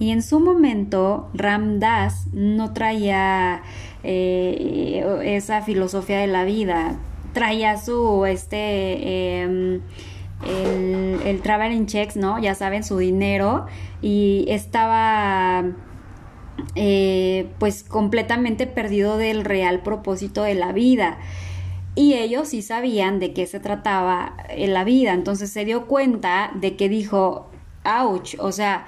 Y 0.00 0.10
en 0.10 0.22
su 0.22 0.40
momento, 0.40 1.28
Ram 1.34 1.80
Das 1.80 2.28
no 2.32 2.72
traía 2.72 3.62
eh, 4.04 5.04
esa 5.24 5.62
filosofía 5.62 6.18
de 6.18 6.28
la 6.28 6.44
vida, 6.44 6.96
traía 7.32 7.76
su 7.76 8.24
este 8.26 9.42
em, 9.42 9.80
el, 10.46 11.20
el 11.24 11.40
traveling 11.42 11.86
checks, 11.86 12.16
¿no? 12.16 12.38
Ya 12.38 12.54
saben, 12.54 12.84
su 12.84 12.98
dinero 12.98 13.66
y 14.02 14.46
estaba 14.48 15.64
eh, 16.74 17.50
pues 17.58 17.84
completamente 17.84 18.66
perdido 18.66 19.16
del 19.16 19.44
real 19.44 19.80
propósito 19.82 20.42
de 20.42 20.54
la 20.54 20.72
vida. 20.72 21.18
Y 21.94 22.14
ellos 22.14 22.48
sí 22.48 22.62
sabían 22.62 23.18
de 23.18 23.32
qué 23.32 23.46
se 23.46 23.58
trataba 23.58 24.36
en 24.50 24.72
la 24.72 24.84
vida, 24.84 25.12
entonces 25.14 25.50
se 25.50 25.64
dio 25.64 25.86
cuenta 25.86 26.52
de 26.54 26.76
que 26.76 26.88
dijo, 26.88 27.48
ouch, 27.84 28.36
o 28.38 28.52
sea, 28.52 28.86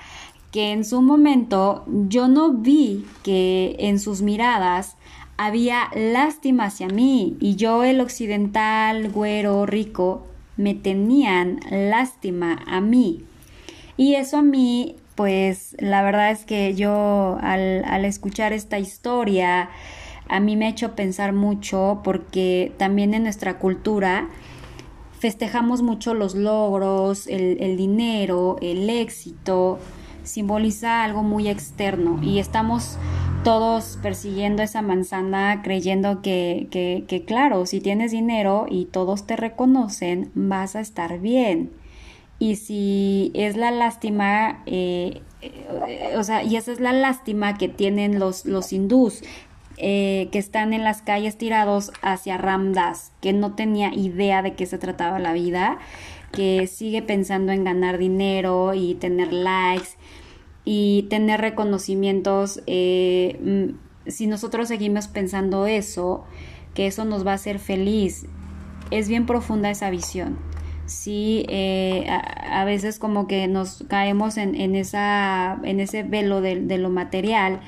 que 0.53 0.73
en 0.73 0.85
su 0.85 1.03
momento 1.03 1.85
yo 1.87 2.29
no 2.29 2.53
vi 2.53 3.07
que 3.25 3.77
en 3.81 3.99
sus 3.99 4.23
miradas 4.23 4.97
había 5.37 5.89
lástima 5.95 6.65
hacia 6.65 6.87
mí 6.87 7.37
y 7.41 7.57
yo 7.57 7.83
el 7.83 8.01
occidental, 8.01 9.11
güero, 9.11 9.67
rico, 9.67 10.27
me 10.61 10.75
tenían 10.75 11.61
lástima 11.71 12.63
a 12.67 12.81
mí. 12.81 13.25
Y 13.97 14.15
eso 14.15 14.39
a 14.39 14.43
mí, 14.43 14.97
pues 15.15 15.75
la 15.79 16.03
verdad 16.03 16.31
es 16.31 16.45
que 16.45 16.75
yo 16.75 17.39
al, 17.41 18.05
escuchar 18.05 18.53
esta 18.53 18.79
historia, 18.79 19.71
a 20.29 20.41
mí 20.41 20.57
me 20.57 20.67
ha 20.67 20.69
hecho 20.69 20.95
pensar 20.95 21.33
mucho 21.33 22.01
porque 22.05 22.73
también 22.77 23.15
en 23.15 23.25
nuestra 23.25 23.59
cultura 23.59 24.29
festejamos 25.19 25.83
mucho 25.83 26.15
los 26.15 26.35
logros, 26.35 27.27
el, 27.27 27.77
dinero, 27.77 28.57
el 28.63 28.89
éxito, 28.89 29.79
simboliza 30.31 31.05
algo 31.05 31.23
muy 31.23 31.49
externo 31.49 32.19
y 32.23 32.39
estamos 32.39 32.99
todos 33.45 33.99
persiguiendo 34.03 34.63
esa 34.63 34.83
manzana 34.83 35.63
creyendo 35.63 36.21
que, 36.23 37.25
claro, 37.27 37.67
si 37.67 37.81
tienes 37.81 38.13
dinero 38.13 38.67
y 38.69 38.87
todos 38.87 39.27
te 39.27 39.37
reconocen, 39.37 40.31
vas 40.35 40.77
a 40.77 40.81
estar 40.81 41.19
bien. 41.21 41.71
Y 42.39 42.57
si 42.57 43.31
es 43.35 43.57
la 43.57 43.71
lástima, 43.71 44.63
eh, 44.67 45.21
o 46.17 46.23
sea, 46.23 46.43
y 46.43 46.57
esa 46.57 46.73
es 46.73 46.81
la 46.81 46.93
lástima 46.93 47.59
que 47.59 47.69
tienen 47.69 48.19
los, 48.19 48.47
los 48.47 48.73
hindús, 48.73 49.23
eh, 49.77 50.29
que 50.33 50.39
están 50.39 50.75
en 50.75 50.85
las 50.85 51.01
calles 51.01 51.39
tirados 51.39 51.93
hacia 52.03 52.37
Ramdas, 52.37 53.13
que 53.23 53.33
no 53.33 53.55
tenía 53.55 53.95
idea 53.95 54.43
de 54.43 54.55
qué 54.55 54.67
se 54.67 54.79
trataba 54.79 55.19
la 55.19 55.33
vida, 55.33 55.79
que 56.33 56.67
sigue 56.67 57.01
pensando 57.03 57.53
en 57.53 57.65
ganar 57.65 57.97
dinero 57.99 58.75
y 58.75 58.95
tener 58.95 59.33
likes 59.33 59.91
y 60.73 61.09
tener 61.11 61.41
reconocimientos. 61.41 62.63
Eh, 62.69 63.41
mm, 63.43 64.09
si 64.09 64.29
nosotros 64.29 64.69
seguimos 64.69 65.09
pensando 65.09 65.67
eso, 65.67 66.23
que 66.75 66.87
eso 66.87 67.05
nos 67.05 67.27
va 67.27 67.33
a 67.33 67.35
hacer 67.35 67.59
feliz, 67.59 68.27
es 68.93 69.09
bien 69.09 69.27
profunda 69.27 69.69
esa 69.69 69.91
visión. 69.91 70.39
Sí, 70.87 71.45
eh, 71.49 72.07
a, 72.09 72.65
veces 72.65 73.01
como 73.01 73.27
que 73.27 73.49
nos 73.49 73.85
caemos 73.89 74.37
en, 74.37 74.55
en, 74.55 74.77
esa, 74.77 75.59
en 75.65 75.81
ese 75.81 76.05
velo 76.05 76.41
de, 76.41 76.61
de 76.61 76.79
lo 76.79 76.89
material 76.89 77.59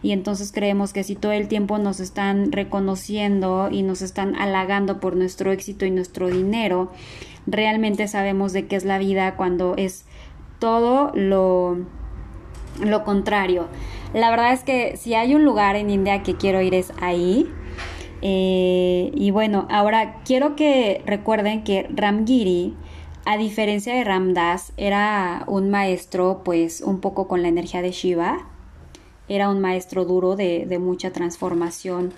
y 0.00 0.12
entonces 0.12 0.52
creemos 0.52 0.92
que 0.92 1.02
si 1.02 1.16
todo 1.16 1.32
el 1.32 1.48
tiempo 1.48 1.78
nos 1.78 1.98
están 1.98 2.52
reconociendo 2.52 3.70
y 3.72 3.82
nos 3.82 4.02
están 4.02 4.36
halagando 4.36 5.00
por 5.00 5.16
nuestro 5.16 5.50
éxito 5.50 5.84
y 5.84 5.90
nuestro 5.90 6.28
dinero, 6.28 6.92
realmente 7.44 8.06
sabemos 8.06 8.52
de 8.52 8.68
qué 8.68 8.76
es 8.76 8.84
la 8.84 8.98
vida 8.98 9.34
cuando 9.34 9.74
es 9.76 10.04
todo 10.60 11.10
lo, 11.14 11.86
lo 12.80 13.04
contrario. 13.04 13.68
La 14.14 14.30
verdad 14.30 14.52
es 14.52 14.64
que 14.64 14.96
si 14.96 15.14
hay 15.14 15.34
un 15.34 15.44
lugar 15.44 15.76
en 15.76 15.90
India 15.90 16.22
que 16.22 16.36
quiero 16.36 16.60
ir 16.60 16.74
es 16.74 16.92
ahí. 17.00 17.50
Eh, 18.20 19.10
y 19.14 19.30
bueno, 19.32 19.66
ahora 19.70 20.20
quiero 20.24 20.54
que 20.54 21.02
recuerden 21.06 21.64
que 21.64 21.88
Ramgiri, 21.92 22.76
a 23.24 23.36
diferencia 23.36 23.94
de 23.94 24.04
Ramdas, 24.04 24.72
era 24.76 25.44
un 25.48 25.70
maestro 25.70 26.42
pues 26.44 26.80
un 26.80 27.00
poco 27.00 27.26
con 27.26 27.42
la 27.42 27.48
energía 27.48 27.82
de 27.82 27.90
Shiva 27.90 28.46
era 29.28 29.48
un 29.48 29.60
maestro 29.60 30.04
duro 30.04 30.36
de, 30.36 30.66
de 30.66 30.78
mucha 30.78 31.12
transformación. 31.12 32.12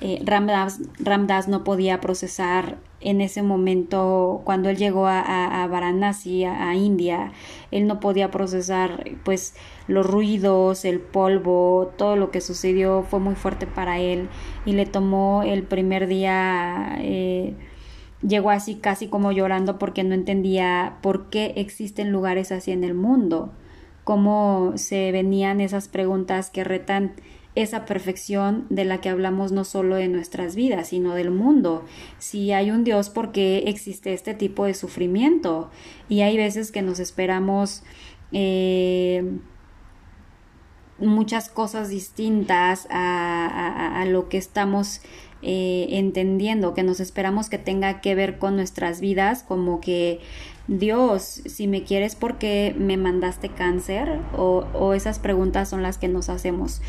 Eh, 0.00 0.22
Ramdas, 0.24 1.48
no 1.48 1.64
podía 1.64 2.00
procesar 2.00 2.78
en 3.00 3.20
ese 3.20 3.42
momento 3.42 4.42
cuando 4.44 4.68
él 4.68 4.76
llegó 4.76 5.06
a, 5.06 5.62
a, 5.62 5.66
Varanasi, 5.66 6.44
a, 6.44 6.74
India, 6.74 7.32
él 7.70 7.86
no 7.86 8.00
podía 8.00 8.30
procesar 8.30 9.04
pues 9.24 9.54
los 9.86 10.06
ruidos, 10.06 10.84
el 10.84 11.00
polvo, 11.00 11.92
todo 11.96 12.16
lo 12.16 12.30
que 12.30 12.40
sucedió 12.40 13.02
fue 13.02 13.20
muy 13.20 13.34
fuerte 13.34 13.66
para 13.66 13.98
él 13.98 14.28
y 14.64 14.72
le 14.72 14.86
tomó 14.86 15.42
el 15.42 15.62
primer 15.62 16.06
día, 16.06 16.96
eh, 17.00 17.54
llegó 18.26 18.50
así 18.50 18.76
casi 18.76 19.08
como 19.08 19.32
llorando 19.32 19.78
porque 19.78 20.02
no 20.04 20.14
entendía 20.14 20.98
por 21.02 21.28
qué 21.30 21.54
existen 21.56 22.12
lugares 22.12 22.50
así 22.50 22.72
en 22.72 22.84
el 22.84 22.94
mundo 22.94 23.52
cómo 24.06 24.74
se 24.76 25.10
venían 25.10 25.60
esas 25.60 25.88
preguntas 25.88 26.48
que 26.50 26.62
retan 26.62 27.14
esa 27.56 27.86
perfección 27.86 28.66
de 28.68 28.84
la 28.84 29.00
que 29.00 29.08
hablamos 29.08 29.50
no 29.50 29.64
solo 29.64 29.96
en 29.96 30.12
nuestras 30.12 30.54
vidas, 30.54 30.88
sino 30.88 31.14
del 31.14 31.30
mundo. 31.30 31.84
Si 32.18 32.52
hay 32.52 32.70
un 32.70 32.84
Dios, 32.84 33.10
¿por 33.10 33.32
qué 33.32 33.64
existe 33.66 34.12
este 34.12 34.34
tipo 34.34 34.66
de 34.66 34.74
sufrimiento? 34.74 35.70
Y 36.08 36.20
hay 36.20 36.36
veces 36.36 36.70
que 36.70 36.82
nos 36.82 37.00
esperamos 37.00 37.82
eh, 38.30 39.38
muchas 40.98 41.48
cosas 41.48 41.88
distintas 41.88 42.86
a, 42.90 44.04
lo 44.06 44.28
que 44.28 44.38
estamos 44.38 45.00
eh, 45.42 45.88
entendiendo, 45.90 46.74
que 46.74 46.82
nos 46.82 47.00
esperamos 47.00 47.48
que 47.48 47.58
tenga 47.58 48.00
que 48.00 48.14
ver 48.14 48.38
con 48.38 48.56
nuestras 48.56 49.00
vidas, 49.00 49.42
como 49.42 49.80
que 49.80 50.20
Dios, 50.68 51.42
si 51.46 51.68
me 51.68 51.84
quieres, 51.84 52.16
¿por 52.16 52.38
qué 52.38 52.74
me 52.76 52.96
mandaste 52.96 53.48
cáncer? 53.48 54.20
O, 54.36 54.94
esas 54.94 55.18
preguntas 55.18 55.68
son 55.68 55.82
las 55.82 55.98
que 55.98 56.08
nos 56.08 56.28
hacemos. 56.28 56.80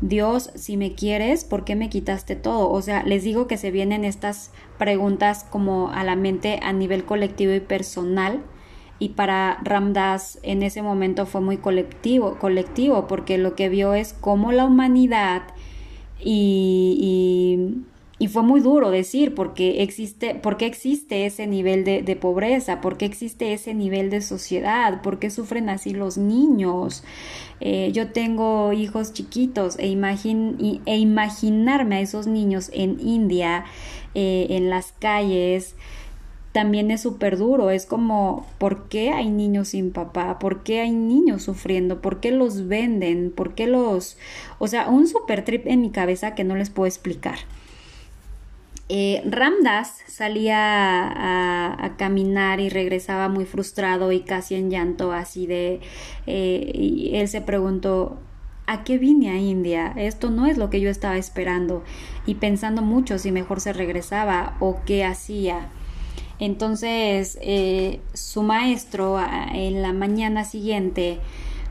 Dios, 0.00 0.50
si 0.54 0.76
me 0.76 0.94
quieres, 0.94 1.44
¿por 1.44 1.64
qué 1.64 1.76
me 1.76 1.90
quitaste 1.90 2.36
todo? 2.36 2.70
O 2.70 2.80
sea, 2.80 3.02
les 3.02 3.22
digo 3.22 3.46
que 3.46 3.58
se 3.58 3.70
vienen 3.70 4.04
estas 4.04 4.50
preguntas 4.78 5.44
como 5.44 5.90
a 5.90 6.04
la 6.04 6.16
mente 6.16 6.58
a 6.62 6.72
nivel 6.72 7.04
colectivo 7.04 7.52
y 7.52 7.60
personal. 7.60 8.40
Y 8.98 9.10
para 9.10 9.58
Ramdas 9.62 10.38
en 10.42 10.62
ese 10.62 10.82
momento 10.82 11.26
fue 11.26 11.40
muy 11.40 11.56
colectivo, 11.58 12.36
colectivo, 12.38 13.06
porque 13.06 13.38
lo 13.38 13.54
que 13.54 13.68
vio 13.68 13.94
es 13.94 14.12
cómo 14.12 14.52
la 14.52 14.66
humanidad 14.66 15.42
y 16.18 17.82
y 18.20 18.28
fue 18.28 18.42
muy 18.42 18.60
duro 18.60 18.90
decir 18.90 19.34
porque 19.34 19.82
existe, 19.82 20.34
porque 20.34 20.66
existe 20.66 21.24
ese 21.24 21.46
nivel 21.46 21.84
de, 21.84 22.02
de 22.02 22.16
pobreza, 22.16 22.82
porque 22.82 23.06
existe 23.06 23.54
ese 23.54 23.72
nivel 23.72 24.10
de 24.10 24.20
sociedad, 24.20 25.00
por 25.00 25.18
qué 25.18 25.30
sufren 25.30 25.70
así 25.70 25.94
los 25.94 26.18
niños. 26.18 27.02
Eh, 27.60 27.90
yo 27.92 28.12
tengo 28.12 28.72
hijos 28.72 29.12
chiquitos 29.12 29.78
e, 29.78 29.86
e 29.86 30.98
imaginarme 30.98 31.96
a 31.96 32.00
esos 32.00 32.26
niños 32.26 32.70
en 32.72 32.98
India, 33.00 33.64
eh, 34.14 34.46
en 34.50 34.70
las 34.70 34.92
calles, 34.98 35.76
también 36.52 36.90
es 36.90 37.02
súper 37.02 37.36
duro. 37.36 37.70
Es 37.70 37.86
como, 37.86 38.46
¿por 38.58 38.88
qué 38.88 39.10
hay 39.10 39.30
niños 39.30 39.68
sin 39.68 39.92
papá? 39.92 40.38
¿Por 40.38 40.62
qué 40.62 40.80
hay 40.80 40.90
niños 40.90 41.42
sufriendo? 41.42 42.00
¿Por 42.00 42.20
qué 42.20 42.30
los 42.32 42.66
venden? 42.66 43.30
¿Por 43.30 43.54
qué 43.54 43.66
los... 43.66 44.16
O 44.58 44.66
sea, 44.66 44.88
un 44.88 45.06
super 45.06 45.44
trip 45.44 45.66
en 45.66 45.80
mi 45.80 45.90
cabeza 45.90 46.34
que 46.34 46.44
no 46.44 46.56
les 46.56 46.70
puedo 46.70 46.86
explicar. 46.86 47.38
Eh, 48.92 49.22
Ramdas 49.24 49.98
salía 50.08 50.56
a, 50.58 51.96
caminar 51.96 52.58
y 52.58 52.70
regresaba 52.70 53.28
muy 53.28 53.44
frustrado 53.44 54.10
y 54.10 54.22
casi 54.22 54.56
en 54.56 54.68
llanto, 54.68 55.12
así 55.12 55.46
de... 55.46 55.78
Eh, 56.26 56.72
y 56.74 57.14
él 57.14 57.28
se 57.28 57.40
preguntó, 57.40 58.18
¿a 58.66 58.82
qué 58.82 58.98
vine 58.98 59.30
a 59.30 59.38
India? 59.38 59.92
Esto 59.94 60.30
no 60.30 60.46
es 60.46 60.58
lo 60.58 60.70
que 60.70 60.80
yo 60.80 60.90
estaba 60.90 61.18
esperando. 61.18 61.84
Y 62.26 62.34
pensando 62.34 62.82
mucho 62.82 63.18
si 63.18 63.30
mejor 63.30 63.60
se 63.60 63.72
regresaba 63.72 64.56
o 64.58 64.80
qué 64.84 65.04
hacía. 65.04 65.68
Entonces, 66.40 67.38
eh, 67.42 68.00
su 68.12 68.42
maestro 68.42 69.20
en 69.54 69.82
la 69.82 69.92
mañana 69.92 70.44
siguiente, 70.44 71.20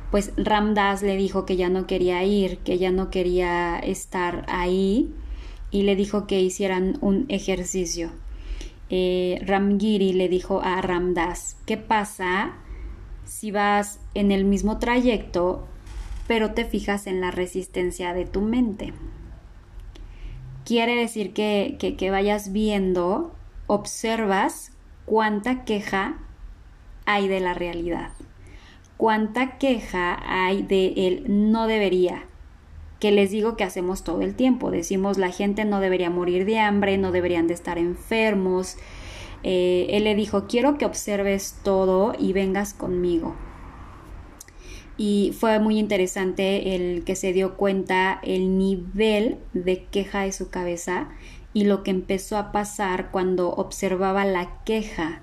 pues 0.10 0.32
Ramdas 0.38 1.01
le 1.01 1.17
dijo 1.17 1.45
que 1.45 1.58
ya 1.58 1.67
no 1.67 1.86
quería 1.86 2.23
ir, 2.23 2.60
que 2.60 2.77
ya 2.77 2.91
no 2.91 3.10
quería 3.10 3.77
estar 3.77 4.45
ahí 4.47 5.13
y 5.71 5.84
le 5.84 5.95
dijo 5.95 6.27
que 6.27 6.39
hicieran 6.39 6.97
un 7.01 7.25
ejercicio. 7.29 8.12
Eh, 8.89 9.39
Ramgiri 9.45 10.13
le 10.13 10.29
dijo 10.29 10.62
a 10.62 10.82
Ramdas, 10.82 11.58
¿qué 11.65 11.77
pasa 11.77 12.53
si 13.25 13.51
vas 13.51 13.99
en 14.15 14.32
el 14.32 14.45
mismo 14.45 14.79
trayecto 14.79 15.67
pero 16.27 16.53
te 16.53 16.63
fijas 16.63 17.08
en 17.08 17.21
la 17.21 17.32
resistencia 17.32 18.13
de 18.13 18.25
tu 18.25 18.41
mente? 18.41 18.93
Quiere 20.63 20.95
decir 20.95 21.34
que, 21.34 21.77
que, 21.79 21.95
que 21.95 22.12
vayas 22.12 22.51
viendo, 22.51 23.34
observas 23.65 24.71
cuánta 25.05 25.65
queja 25.65 26.19
hay 27.05 27.27
de 27.27 27.39
la 27.39 27.55
realidad, 27.55 28.12
cuánta 28.97 29.58
queja 29.58 30.19
hay 30.27 30.62
de 30.62 30.93
él 31.08 31.25
no 31.27 31.65
debería, 31.65 32.28
que 32.99 33.12
les 33.12 33.31
digo 33.31 33.55
que 33.55 33.63
hacemos 33.63 34.03
todo 34.03 34.21
el 34.21 34.35
tiempo. 34.35 34.71
Decimos 34.71 35.17
la 35.17 35.31
gente 35.31 35.65
no 35.65 35.79
debería 35.79 36.09
morir 36.09 36.45
de 36.45 36.59
hambre, 36.59 36.97
no 36.97 37.12
deberían 37.12 37.47
de 37.47 37.53
estar 37.53 37.77
enfermos. 37.77 38.75
Eh, 39.43 39.88
él 39.91 40.03
le 40.03 40.15
dijo, 40.15 40.47
quiero 40.47 40.77
que 40.77 40.85
observes 40.85 41.55
todo 41.63 42.13
y 42.17 42.33
vengas 42.33 42.73
conmigo. 42.73 43.35
Y 44.97 45.33
fue 45.39 45.59
muy 45.59 45.79
interesante 45.79 46.75
el 46.75 47.05
que 47.05 47.15
se 47.15 47.31
dio 47.31 47.55
cuenta 47.55 48.19
el 48.21 48.57
nivel 48.57 49.38
de 49.53 49.85
queja 49.85 50.23
de 50.23 50.33
su 50.33 50.49
cabeza 50.49 51.07
y 51.53 51.63
lo 51.63 51.83
que 51.83 51.91
empezó 51.91 52.38
a 52.38 52.51
pasar 52.51 53.09
cuando 53.12 53.49
observaba 53.49 54.25
la 54.25 54.62
queja 54.65 55.21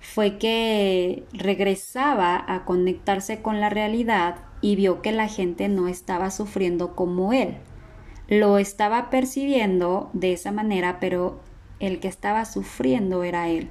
fue 0.00 0.38
que 0.38 1.24
regresaba 1.34 2.42
a 2.48 2.64
conectarse 2.64 3.42
con 3.42 3.60
la 3.60 3.68
realidad 3.68 4.36
y 4.60 4.76
vio 4.76 5.02
que 5.02 5.12
la 5.12 5.28
gente 5.28 5.68
no 5.68 5.88
estaba 5.88 6.30
sufriendo 6.30 6.94
como 6.94 7.32
él. 7.32 7.56
Lo 8.28 8.58
estaba 8.58 9.10
percibiendo 9.10 10.10
de 10.12 10.32
esa 10.32 10.52
manera, 10.52 10.98
pero 11.00 11.40
el 11.80 11.98
que 12.00 12.08
estaba 12.08 12.44
sufriendo 12.44 13.24
era 13.24 13.48
él. 13.48 13.68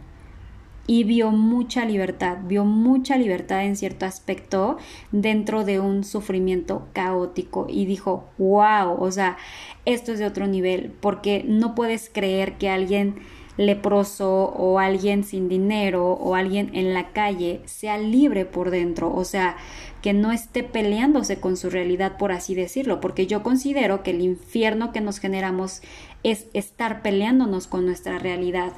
y 0.87 1.03
vio 1.03 1.29
mucha 1.29 1.85
libertad, 1.85 2.39
vio 2.45 2.65
mucha 2.65 3.15
libertad 3.15 3.63
en 3.63 3.75
cierto 3.75 4.07
aspecto 4.07 4.77
dentro 5.11 5.63
de 5.63 5.79
un 5.79 6.03
sufrimiento 6.03 6.87
caótico 6.93 7.67
y 7.69 7.85
dijo, 7.85 8.27
wow, 8.39 8.95
o 8.99 9.11
sea, 9.11 9.37
esto 9.85 10.13
es 10.13 10.17
de 10.17 10.25
otro 10.25 10.47
nivel, 10.47 10.91
porque 10.99 11.45
no 11.47 11.75
puedes 11.75 12.09
creer 12.11 12.57
que 12.57 12.69
alguien 12.69 13.17
leproso 13.59 14.45
o 14.45 14.79
alguien 14.79 15.25
sin 15.25 15.49
dinero 15.49 16.13
o 16.13 16.35
alguien 16.35 16.73
en 16.73 16.93
la 16.93 17.11
calle 17.11 17.59
sea 17.65 17.97
libre 17.97 18.45
por 18.45 18.71
dentro, 18.71 19.13
o 19.13 19.25
sea, 19.25 19.57
que 20.01 20.13
no 20.13 20.31
esté 20.31 20.63
peleándose 20.63 21.41
con 21.41 21.57
su 21.57 21.69
realidad, 21.69 22.15
por 22.17 22.31
así 22.31 22.55
decirlo, 22.55 23.01
porque 23.01 23.27
yo 23.27 23.43
considero 23.43 24.01
que 24.01 24.11
el 24.11 24.21
infierno 24.21 24.93
que 24.93 25.01
nos 25.01 25.19
generamos 25.19 25.81
es 26.23 26.45
estar 26.53 27.01
peleándonos 27.01 27.67
con 27.67 27.85
nuestra 27.85 28.17
realidad. 28.17 28.71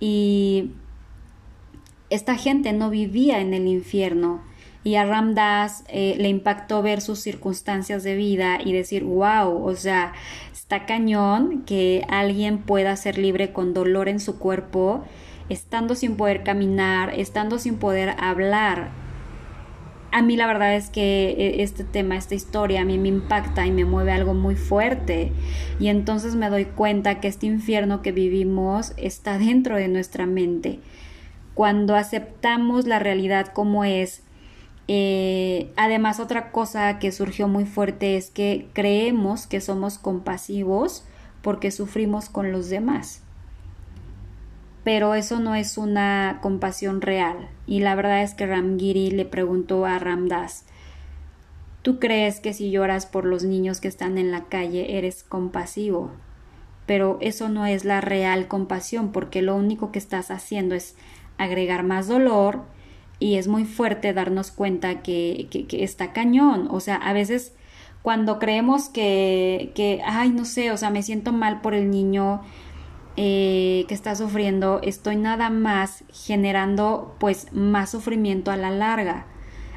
Y 0.00 0.72
esta 2.10 2.34
gente 2.34 2.72
no 2.72 2.90
vivía 2.90 3.40
en 3.40 3.54
el 3.54 3.68
infierno. 3.68 4.42
Y 4.86 4.94
a 4.94 5.04
Ramdas 5.04 5.82
eh, 5.88 6.14
le 6.16 6.28
impactó 6.28 6.80
ver 6.80 7.00
sus 7.00 7.18
circunstancias 7.18 8.04
de 8.04 8.14
vida 8.14 8.60
y 8.64 8.72
decir, 8.72 9.02
wow, 9.02 9.64
o 9.66 9.74
sea, 9.74 10.12
Está 10.66 10.84
cañón 10.84 11.62
que 11.64 12.04
alguien 12.08 12.58
pueda 12.58 12.96
ser 12.96 13.18
libre 13.18 13.52
con 13.52 13.72
dolor 13.72 14.08
en 14.08 14.18
su 14.18 14.40
cuerpo, 14.40 15.04
estando 15.48 15.94
sin 15.94 16.16
poder 16.16 16.42
caminar, 16.42 17.14
estando 17.14 17.60
sin 17.60 17.76
poder 17.76 18.16
hablar. 18.18 18.88
A 20.10 20.22
mí 20.22 20.34
la 20.34 20.48
verdad 20.48 20.74
es 20.74 20.90
que 20.90 21.36
e, 21.38 21.62
este 21.62 21.84
tema, 21.84 22.16
esta 22.16 22.34
historia, 22.34 22.80
a 22.80 22.84
mí 22.84 22.98
me 22.98 23.06
impacta 23.06 23.64
y 23.64 23.70
me 23.70 23.84
mueve 23.84 24.10
algo 24.10 24.34
muy 24.34 24.56
fuerte. 24.56 25.30
Y 25.78 25.86
entonces 25.86 26.34
me 26.34 26.50
doy 26.50 26.64
cuenta 26.64 27.20
que 27.20 27.28
este 27.28 27.46
infierno 27.46 28.02
que 28.02 28.10
vivimos 28.10 28.92
está 28.96 29.38
dentro 29.38 29.76
de 29.76 29.86
nuestra 29.86 30.26
mente. 30.26 30.80
Cuando 31.54 31.94
aceptamos 31.94 32.88
la 32.88 32.98
realidad 32.98 33.52
como 33.52 33.84
es, 33.84 34.24
eh, 34.88 35.72
además, 35.76 36.20
otra 36.20 36.52
cosa 36.52 36.98
que 36.98 37.10
surgió 37.10 37.48
muy 37.48 37.64
fuerte 37.64 38.16
es 38.16 38.30
que 38.30 38.68
creemos 38.72 39.46
que 39.46 39.60
somos 39.60 39.98
compasivos 39.98 41.04
porque 41.42 41.70
sufrimos 41.70 42.28
con 42.28 42.52
los 42.52 42.68
demás. 42.68 43.22
Pero 44.84 45.14
eso 45.14 45.40
no 45.40 45.56
es 45.56 45.78
una 45.78 46.38
compasión 46.42 47.00
real. 47.00 47.48
Y 47.66 47.80
la 47.80 47.96
verdad 47.96 48.22
es 48.22 48.34
que 48.34 48.46
Ramgiri 48.46 49.10
le 49.10 49.24
preguntó 49.24 49.84
a 49.84 49.98
Ramdas, 49.98 50.64
¿tú 51.82 51.98
crees 51.98 52.38
que 52.38 52.52
si 52.52 52.70
lloras 52.70 53.06
por 53.06 53.24
los 53.24 53.42
niños 53.42 53.80
que 53.80 53.88
están 53.88 54.18
en 54.18 54.30
la 54.30 54.44
calle 54.44 54.96
eres 54.96 55.24
compasivo? 55.24 56.12
Pero 56.86 57.18
eso 57.20 57.48
no 57.48 57.66
es 57.66 57.84
la 57.84 58.00
real 58.00 58.46
compasión 58.46 59.10
porque 59.10 59.42
lo 59.42 59.56
único 59.56 59.90
que 59.90 59.98
estás 59.98 60.30
haciendo 60.30 60.76
es 60.76 60.94
agregar 61.36 61.82
más 61.82 62.06
dolor, 62.06 62.62
y 63.18 63.36
es 63.36 63.48
muy 63.48 63.64
fuerte 63.64 64.12
darnos 64.12 64.50
cuenta 64.50 65.02
que, 65.02 65.48
que, 65.50 65.84
está 65.84 66.12
cañón. 66.12 66.68
O 66.70 66.80
sea, 66.80 66.96
a 66.96 67.12
veces 67.12 67.54
cuando 68.02 68.38
creemos 68.38 68.88
que, 68.88 69.72
que, 69.74 70.00
ay, 70.04 70.30
no 70.30 70.44
sé, 70.44 70.70
o 70.70 70.76
sea, 70.76 70.90
me 70.90 71.02
siento 71.02 71.32
mal 71.32 71.60
por 71.60 71.74
el 71.74 71.90
niño 71.90 72.42
eh, 73.16 73.86
que 73.88 73.94
está 73.94 74.14
sufriendo, 74.14 74.80
estoy 74.82 75.16
nada 75.16 75.48
más 75.48 76.04
generando 76.12 77.16
pues 77.18 77.50
más 77.52 77.90
sufrimiento 77.90 78.50
a 78.50 78.56
la 78.56 78.70
larga. 78.70 79.26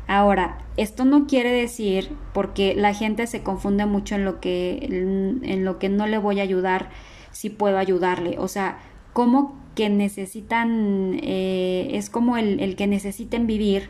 Ahora, 0.08 0.58
esto 0.76 1.06
no 1.06 1.28
quiere 1.28 1.52
decir, 1.52 2.10
porque 2.34 2.74
la 2.76 2.94
gente 2.94 3.28
se 3.28 3.44
confunde 3.44 3.86
mucho 3.86 4.16
en 4.16 4.26
lo 4.26 4.42
que, 4.42 4.80
en, 4.82 5.42
en 5.44 5.64
lo 5.64 5.80
que 5.80 5.88
no 5.88 6.08
le 6.08 6.18
voy 6.18 6.40
a 6.40 6.44
ayudar, 6.44 6.90
si 7.32 7.50
puedo 7.50 7.78
ayudarle. 7.78 8.38
O 8.40 8.48
sea, 8.48 8.80
¿cómo 9.14 9.56
que 9.80 9.90
necesitan, 9.90 11.22
eh, 11.24 11.92
es 11.94 12.10
como 12.10 12.36
el, 12.36 12.60
el 12.60 12.76
que 12.76 12.86
necesiten 12.86 13.48
vivir 13.48 13.90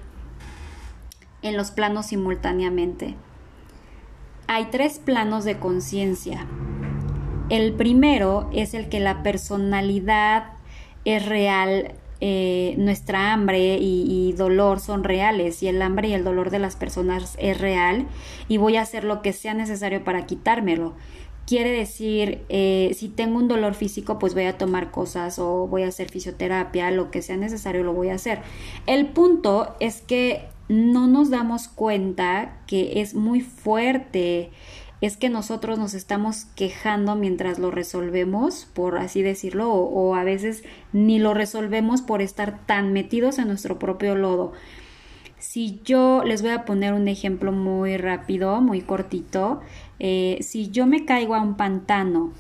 en 1.42 1.58
los 1.58 1.72
planos 1.72 2.06
simultáneamente. 2.06 3.16
Hay 4.46 4.66
tres 4.66 5.00
planos 5.00 5.46
de 5.46 5.58
conciencia. 5.58 6.46
El 7.50 7.74
primero 7.74 8.52
es 8.54 8.76
el 8.76 8.88
que 8.88 9.00
la 9.00 9.24
personalidad 9.24 10.52
es 11.06 11.26
real, 11.26 11.96
eh, 12.22 12.76
nuestra 12.78 13.34
hambre 13.34 13.80
y, 13.80 14.06
y, 14.08 14.34
dolor 14.34 14.80
son 14.80 15.04
reales 15.04 15.64
y 15.64 15.70
el 15.70 15.82
hambre 15.82 16.10
y 16.10 16.14
el 16.14 16.24
dolor 16.24 16.52
de 16.52 16.60
las 16.60 16.76
personas 16.76 17.36
es 17.40 17.60
real 17.60 18.06
y 18.48 18.58
voy 18.58 18.76
a 18.76 18.82
hacer 18.82 19.06
lo 19.06 19.24
que 19.24 19.34
sea 19.34 19.56
necesario 19.56 20.04
para 20.04 20.28
quitármelo. 20.28 20.94
Quiere 21.50 21.72
decir, 21.72 22.44
eh, 22.50 22.92
si 22.96 23.10
tengo 23.10 23.40
un 23.40 23.48
dolor 23.48 23.74
físico, 23.74 24.20
pues 24.20 24.36
voy 24.36 24.44
a 24.44 24.60
tomar 24.60 24.92
cosas 24.92 25.40
o 25.40 25.66
voy 25.66 25.82
a 25.82 25.88
hacer 25.88 26.12
fisioterapia, 26.12 26.92
lo 26.92 27.10
que 27.10 27.24
sea 27.24 27.38
necesario 27.38 27.84
lo 27.84 27.92
voy 27.92 28.10
a 28.10 28.14
hacer. 28.14 28.42
El 28.86 29.08
punto 29.08 29.76
es 29.80 30.02
que 30.02 30.44
no 30.68 31.08
nos 31.08 31.32
damos 31.32 31.68
cuenta 31.68 32.60
que 32.68 33.02
es 33.02 33.16
muy 33.16 33.42
fuerte, 33.42 34.52
es 35.02 35.18
que 35.18 35.30
nosotros 35.30 35.80
nos 35.80 35.96
estamos 35.96 36.46
quejando 36.56 37.16
mientras 37.16 37.58
lo 37.58 37.72
resolvemos, 37.72 38.68
por 38.72 39.00
así 39.00 39.24
decirlo, 39.24 39.74
o, 39.74 39.86
o 39.86 40.14
a 40.14 40.24
veces 40.24 40.64
ni 40.94 41.18
lo 41.18 41.34
resolvemos 41.34 42.04
por 42.04 42.22
estar 42.22 42.64
tan 42.68 42.94
metidos 42.94 43.40
en 43.40 43.48
nuestro 43.48 43.80
propio 43.80 44.14
lodo. 44.14 44.54
Si 45.40 45.80
yo 45.86 46.22
les 46.26 46.42
voy 46.42 46.52
a 46.52 46.66
poner 46.66 46.94
un 46.94 47.08
ejemplo 47.08 47.54
muy 47.54 47.96
rápido, 47.96 48.60
muy 48.60 48.82
cortito, 48.82 49.62
eh, 50.00 50.38
si 50.42 50.70
yo 50.70 50.86
me 50.86 51.06
caigo 51.06 51.36
a 51.36 51.42
un 51.42 51.56
pantano 51.56 52.32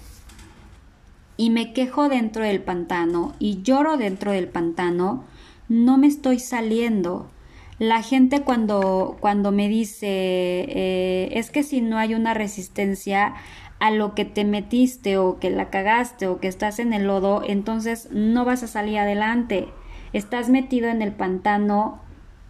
y 1.37 1.49
me 1.49 1.73
quejo 1.73 2.09
dentro 2.09 2.43
del 2.43 2.61
pantano 2.61 3.33
y 3.39 3.61
lloro 3.61 3.97
dentro 3.97 4.31
del 4.31 4.47
pantano, 4.47 5.23
no 5.67 5.97
me 5.97 6.07
estoy 6.07 6.39
saliendo. 6.39 7.29
La 7.77 8.01
gente 8.01 8.41
cuando, 8.41 9.17
cuando 9.19 9.51
me 9.51 9.69
dice 9.69 10.07
eh, 10.07 11.29
es 11.33 11.51
que 11.51 11.63
si 11.63 11.81
no 11.81 11.97
hay 11.97 12.13
una 12.13 12.33
resistencia 12.33 13.35
a 13.79 13.91
lo 13.91 14.15
que 14.15 14.25
te 14.25 14.43
metiste 14.43 15.17
o 15.17 15.39
que 15.39 15.49
la 15.49 15.69
cagaste 15.69 16.27
o 16.27 16.39
que 16.39 16.49
estás 16.49 16.79
en 16.79 16.91
el 16.91 17.07
lodo, 17.07 17.43
entonces 17.45 18.09
no 18.11 18.43
vas 18.43 18.63
a 18.63 18.67
salir 18.67 18.97
adelante. 18.97 19.69
Estás 20.11 20.49
metido 20.49 20.89
en 20.89 21.01
el 21.01 21.13
pantano 21.13 22.01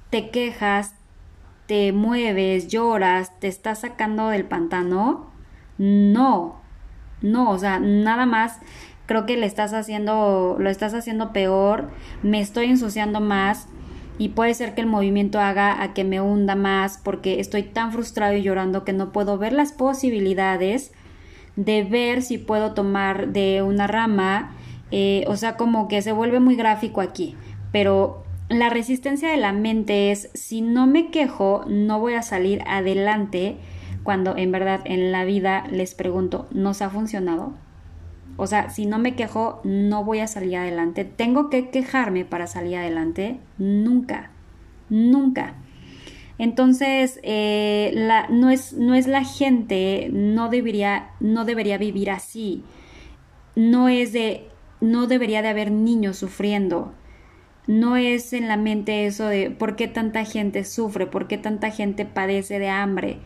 te 0.09 0.29
quejas, 0.29 0.93
te 1.69 1.93
mueves, 1.93 2.67
lloras, 2.67 3.39
te 3.39 3.47
estás 3.47 3.81
sacando 3.81 4.29
del 4.29 4.43
pantano. 4.43 5.29
No, 5.77 6.55
no, 7.21 7.51
o 7.51 7.59
sea, 7.59 7.79
nada 7.79 8.25
más 8.25 8.57
creo 9.05 9.27
que 9.27 9.37
le 9.37 9.45
estás 9.45 9.73
haciendo, 9.73 10.55
lo 10.57 10.67
estás 10.71 10.95
haciendo 10.95 11.31
peor, 11.31 11.91
me 12.23 12.41
estoy 12.41 12.65
ensuciando 12.65 13.21
más 13.21 13.67
y 14.17 14.29
puede 14.29 14.55
ser 14.55 14.73
que 14.73 14.81
el 14.81 14.87
movimiento 14.87 15.39
haga 15.39 15.83
a 15.83 15.93
que 15.93 16.03
me 16.03 16.19
hunda 16.19 16.55
más 16.55 16.97
porque 17.03 17.39
estoy 17.39 17.61
tan 17.61 17.91
frustrado 17.91 18.33
y 18.33 18.41
llorando 18.41 18.83
que 18.83 18.93
no 18.93 19.11
puedo 19.11 19.37
ver 19.37 19.53
las 19.53 19.71
posibilidades 19.71 20.91
de 21.55 21.83
ver 21.83 22.23
si 22.23 22.39
puedo 22.39 22.73
tomar 22.73 23.27
de 23.27 23.61
una 23.61 23.85
rama, 23.85 24.55
eh, 24.89 25.23
o 25.27 25.35
sea, 25.35 25.55
como 25.55 25.87
que 25.87 26.01
se 26.01 26.13
vuelve 26.13 26.39
muy 26.39 26.55
gráfico 26.55 26.99
aquí, 26.99 27.35
pero 27.71 28.23
la 28.49 28.69
resistencia 28.69 29.29
de 29.29 29.37
la 29.37 29.53
mente 29.53 30.11
es 30.11 30.29
si 30.33 30.61
no 30.61 30.87
me 30.87 31.11
quejo, 31.11 31.63
no 31.67 31.99
voy 31.99 32.13
a 32.13 32.23
salir 32.23 32.63
adelante 32.65 33.57
cuando 34.03 34.35
en 34.35 34.51
verdad 34.51 34.81
en 34.85 35.11
la 35.11 35.23
vida 35.23 35.65
les 35.71 35.93
pregunto, 35.93 36.47
¿nos 36.51 36.81
ha 36.81 36.89
funcionado? 36.89 37.53
O 38.37 38.47
sea, 38.47 38.69
si 38.69 38.87
no 38.87 38.97
me 38.97 39.15
quejo, 39.15 39.61
no 39.63 40.03
voy 40.03 40.19
a 40.19 40.27
salir 40.27 40.57
adelante. 40.57 41.03
¿Tengo 41.03 41.49
que 41.49 41.69
quejarme 41.69 42.25
para 42.25 42.47
salir 42.47 42.77
adelante? 42.77 43.39
Nunca, 43.57 44.31
nunca. 44.89 45.55
Entonces, 46.39 47.19
eh, 47.21 47.93
no, 48.29 48.49
es, 48.49 48.73
no 48.73 48.95
es 48.95 49.07
la 49.07 49.25
gente, 49.25 50.09
no 50.11 50.49
debería, 50.49 51.09
no 51.19 51.45
debería 51.45 51.77
vivir 51.77 52.09
así. 52.09 52.63
No 53.55 53.89
es 53.89 54.13
de, 54.13 54.47
no 54.79 55.05
debería 55.05 55.41
de 55.41 55.49
haber 55.49 55.69
niños 55.69 56.17
sufriendo 56.17 56.93
no 57.69 57.97
es 57.97 58.33
en 58.33 58.47
la 58.47 58.57
mente 58.57 59.05
eso 59.05 59.27
de 59.27 59.51
por 59.51 59.75
qué 59.75 59.87
tanta 59.87 60.25
gente 60.25 60.63
sufre, 60.65 61.05
por 61.05 61.27
qué 61.27 61.37
tanta 61.37 61.69
gente 61.69 62.03
padece 62.03 62.57
de 62.57 62.67
hambre. 62.67 63.19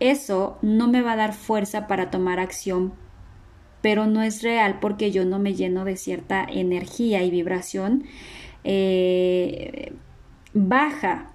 Eso 0.00 0.56
no 0.62 0.88
me 0.88 1.02
va 1.02 1.12
a 1.12 1.16
dar 1.16 1.34
fuerza 1.34 1.86
para 1.86 2.10
tomar 2.10 2.40
acción, 2.40 2.94
pero 3.82 4.06
no 4.06 4.22
es 4.22 4.42
real 4.42 4.78
porque 4.80 5.10
yo 5.10 5.26
no 5.26 5.38
me 5.38 5.52
lleno 5.52 5.84
de 5.84 5.98
cierta 5.98 6.46
energía 6.48 7.22
y 7.22 7.30
vibración 7.30 8.04
eh, 8.64 9.92
baja, 10.54 11.32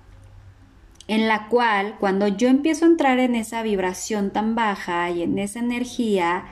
en 1.08 1.28
la 1.28 1.49
cual 1.49 1.97
cuando 1.99 2.28
yo 2.28 2.47
empiezo 2.47 2.86
a 2.86 2.88
entrar 2.88 3.19
en 3.19 3.36
esa 3.36 3.62
vibración 3.62 4.32
tan 4.32 4.56
baja 4.56 5.12
y 5.12 5.21
en 5.21 5.38
esa 5.38 5.60
energía, 5.60 6.45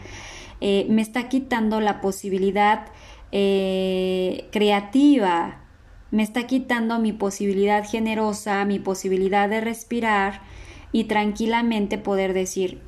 eh, 0.61 0.85
me 0.91 1.01
está 1.01 1.27
quitando 1.27 1.81
la 1.81 2.01
posibilidad 2.01 2.85
eh, 3.31 4.47
creativa 4.51 5.62
me 6.13 6.23
está 6.23 6.47
quitando 6.47 6.99
mi 6.99 7.11
posibilidad 7.11 7.83
generosa, 7.85 8.63
mi 8.63 8.79
posibilidad 8.79 9.49
de 9.49 9.59
respirar 9.59 10.41
y 10.93 11.05
tranquilamente 11.05 11.97
poder 11.97 12.33
decir, 12.33 12.79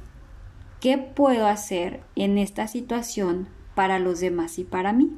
¿qué 0.80 0.98
puedo 0.98 1.48
hacer 1.48 2.00
en 2.16 2.38
esta 2.38 2.68
situación 2.68 3.50
para 3.76 4.00
los 4.00 4.22
demás 4.22 4.58
y 4.60 4.64
para 4.64 4.94
mí? 4.94 5.12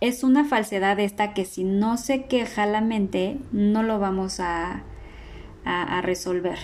es 0.00 0.24
una 0.24 0.44
falsedad 0.44 0.98
esta 0.98 1.34
que 1.34 1.44
si 1.44 1.62
no 1.62 1.96
se 1.96 2.24
queja 2.24 2.66
la 2.66 2.80
mente, 2.80 3.38
no 3.52 3.82
lo 3.82 3.98
vamos 3.98 4.40
a, 4.40 4.84
resolver. 6.02 6.58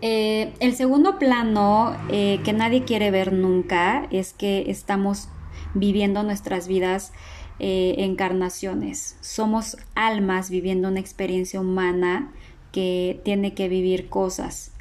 Eh, 0.00 0.54
el 0.60 0.74
segundo 0.74 1.18
plano 1.18 1.94
eh, 2.08 2.40
que 2.44 2.52
nadie 2.52 2.84
quiere 2.84 3.10
ver 3.10 3.32
nunca 3.32 4.06
es 4.10 4.32
que 4.32 4.70
estamos 4.70 5.28
viviendo 5.74 6.22
nuestras 6.22 6.68
vidas 6.68 7.12
eh, 7.60 7.96
encarnaciones. 7.98 9.16
Somos 9.20 9.76
almas 9.94 10.50
viviendo 10.50 10.88
una 10.88 11.00
experiencia 11.00 11.60
humana 11.60 12.32
que 12.72 13.20
tiene 13.24 13.54
que 13.54 13.68
vivir 13.68 14.08
cosas 14.08 14.72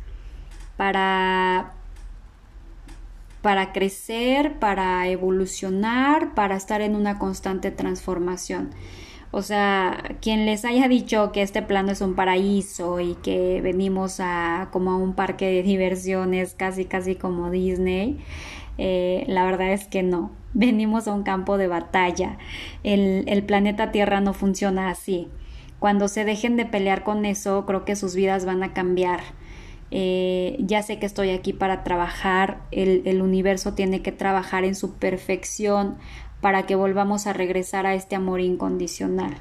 para 0.77 1.73
para 3.41 3.71
crecer, 3.71 4.59
para 4.59 5.07
evolucionar, 5.07 6.33
para 6.33 6.57
estar 6.57 6.81
en 6.81 6.95
una 6.95 7.17
constante 7.19 7.71
transformación. 7.71 8.71
O 9.31 9.43
sea, 9.43 10.15
quien 10.21 10.45
les 10.45 10.65
haya 10.65 10.87
dicho 10.87 11.31
que 11.31 11.43
este 11.43 11.61
plano 11.61 11.91
es 11.91 12.01
un 12.01 12.15
paraíso 12.15 12.99
y 12.99 13.13
que 13.15 13.61
venimos 13.61 14.19
a 14.19 14.69
como 14.71 14.91
a 14.91 14.97
un 14.97 15.13
parque 15.13 15.45
de 15.45 15.63
diversiones, 15.63 16.55
casi 16.55 16.85
casi 16.85 17.15
como 17.15 17.51
Disney, 17.51 18.19
eh, 18.79 19.25
la 19.27 19.45
verdad 19.45 19.71
es 19.73 19.85
que 19.85 20.01
no. 20.03 20.31
Venimos 20.53 21.07
a 21.07 21.13
un 21.13 21.23
campo 21.23 21.57
de 21.57 21.67
batalla. 21.67 22.37
El, 22.83 23.43
planeta 23.45 23.91
Tierra 23.91 24.21
no 24.21 24.33
funciona 24.33 24.89
así. 24.89 25.27
Cuando 25.79 26.07
se 26.07 26.25
dejen 26.25 26.57
de 26.57 26.65
pelear 26.65 27.03
con 27.03 27.25
eso, 27.25 27.65
creo 27.65 27.85
que 27.85 27.95
sus 27.95 28.15
vidas 28.15 28.45
van 28.45 28.63
a 28.63 28.73
cambiar 28.73 29.21
eh, 29.91 30.55
ya 30.59 30.83
sé 30.83 30.99
que 30.99 31.07
estoy 31.07 31.31
aquí 31.31 31.51
para 31.51 31.83
trabajar, 31.83 32.61
el 32.69 33.23
universo 33.23 33.73
tiene 33.73 34.03
que 34.03 34.11
trabajar 34.11 34.63
en 34.63 34.75
su 34.75 34.93
perfección 34.93 35.97
para 36.41 36.67
que 36.67 36.75
volvamos 36.75 37.27
a 37.27 37.33
regresar 37.33 37.85
a 37.85 37.95
este 37.95 38.15
amor 38.15 38.39
incondicional. 38.39 39.35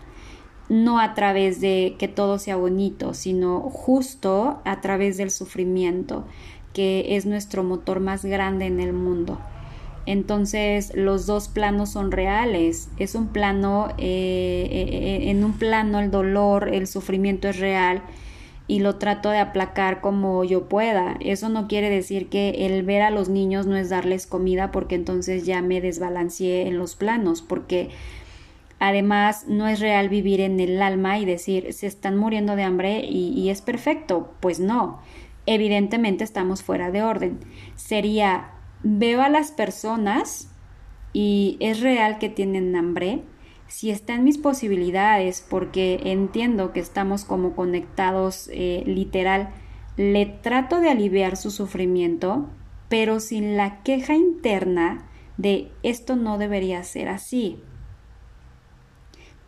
No 0.69 1.01
a 1.01 1.15
través 1.15 1.61
de 1.61 1.97
que 1.99 2.09
todo 2.09 2.39
sea 2.39 2.57
bonito, 2.57 3.15
sino 3.15 3.61
justo 3.61 4.61
a 4.65 4.81
través 4.81 5.17
del 5.17 5.31
sufrimiento, 5.31 6.27
que 6.73 7.17
es 7.17 7.27
nuestro 7.27 7.65
motor 7.65 8.01
más 8.01 8.25
grande 8.25 8.67
en 8.67 8.81
el 8.81 8.93
mundo. 8.93 9.39
Entonces 10.09 10.93
los 10.95 11.27
dos 11.27 11.49
planos 11.49 11.91
son 11.91 12.13
reales. 12.13 12.89
Es 12.99 13.15
un 13.15 13.29
plano, 13.29 13.89
eh, 13.99 14.69
eh, 14.71 15.31
en 15.31 15.45
un 15.45 15.53
plano 15.53 16.01
el 16.01 16.11
dolor, 16.11 16.71
el 16.73 16.87
sufrimiento 16.87 17.47
es 17.49 17.59
real 17.59 18.03
y 18.67 18.81
lo 18.81 18.97
trato 18.97 19.29
de 19.31 19.39
aplacar 19.39 20.01
como 20.01 20.45
yo 20.45 20.67
pueda. 20.67 21.17
Eso 21.21 21.51
no 21.51 21.69
quiere 21.69 21.91
decir 21.91 22.29
que 22.29 22.67
el 22.67 22.85
ver 22.85 23.03
a 23.03 23.11
los 23.11 23.29
niños 23.29 23.67
no 23.67 23.77
es 23.77 23.91
darles 23.91 24.27
comida 24.27 24.71
porque 24.71 24.95
entonces 24.95 25.45
ya 25.45 25.61
me 25.61 25.83
desbalanceé 25.83 26.69
en 26.69 26.79
los 26.79 26.95
planos, 26.95 27.43
porque 27.43 27.91
además 28.79 29.47
no 29.47 29.69
es 29.69 29.81
real 29.81 30.09
vivir 30.09 30.41
en 30.41 30.61
el 30.61 30.81
alma 30.81 31.19
y 31.19 31.27
decir 31.27 31.73
se 31.73 31.87
están 31.87 32.17
muriendo 32.17 32.57
de 32.57 32.63
hambre 32.63 33.05
y, 33.05 33.31
y 33.39 33.51
es 33.51 33.61
perfecto. 33.61 34.31
Pues 34.41 34.61
no, 34.61 35.01
evidentemente 35.49 36.25
estamos 36.25 36.63
fuera 36.63 36.91
de 36.91 37.03
orden. 37.03 37.41
Sería 37.75 38.51
veo 38.83 39.23
a 39.23 39.29
las 39.29 39.51
personas 39.51 40.51
y 41.13 41.57
es 41.61 41.81
real 41.81 42.19
que 42.19 42.29
tienen 42.29 42.77
hambre 42.77 43.23
si 43.67 43.91
está 43.91 44.15
en 44.15 44.25
mis 44.25 44.39
posibilidades, 44.39 45.47
porque 45.49 46.01
entiendo 46.05 46.73
que 46.73 46.81
estamos 46.81 47.25
como 47.25 47.55
conectados 47.55 48.49
eh, 48.53 48.83
literal, 48.87 49.51
le 49.97 50.25
trato 50.25 50.81
de 50.81 50.89
aliviar 50.89 51.37
su 51.37 51.51
sufrimiento, 51.51 52.49
pero 52.89 53.21
sin 53.21 53.59
la 53.59 53.83
queja 53.83 54.15
interna 54.15 55.07
de 55.37 55.71
esto 55.83 56.17
no 56.17 56.39
debería 56.39 56.83
ser 56.83 57.09
así. 57.09 57.61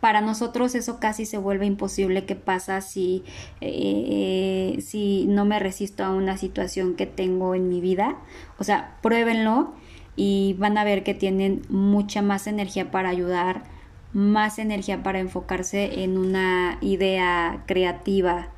Para 0.01 0.19
nosotros 0.19 0.73
eso 0.73 0.99
casi 0.99 1.27
se 1.27 1.37
vuelve 1.37 1.67
imposible 1.67 2.25
que 2.25 2.35
pasa 2.35 2.81
si, 2.81 3.23
eh, 3.61 4.79
si 4.81 5.27
no 5.27 5.45
me 5.45 5.59
resisto 5.59 6.03
a 6.03 6.09
una 6.09 6.37
situación 6.37 6.95
que 6.95 7.05
tengo 7.05 7.53
en 7.53 7.69
mi 7.69 7.81
vida. 7.81 8.17
O 8.57 8.63
sea, 8.63 8.97
pruébenlo 9.03 9.73
y 10.15 10.55
van 10.57 10.79
a 10.79 10.83
ver 10.83 11.03
que 11.03 11.13
tienen 11.13 11.61
mucha 11.69 12.23
más 12.23 12.47
energía 12.47 12.89
para 12.89 13.09
ayudar, 13.09 13.63
más 14.11 14.57
energía 14.57 15.03
para 15.03 15.19
enfocarse 15.19 16.03
en 16.03 16.17
una 16.17 16.79
idea 16.81 17.63
creativa. 17.67 18.49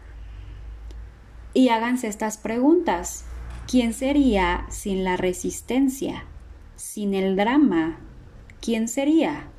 Y 1.53 1.69
háganse 1.69 2.07
estas 2.07 2.37
preguntas. 2.37 3.25
¿Quién 3.67 3.93
sería 3.93 4.65
sin 4.69 5.03
la 5.03 5.17
resistencia? 5.17 6.23
Sin 6.77 7.13
el 7.13 7.35
drama? 7.35 7.99
¿Quién 8.61 8.87
sería? 8.87 9.49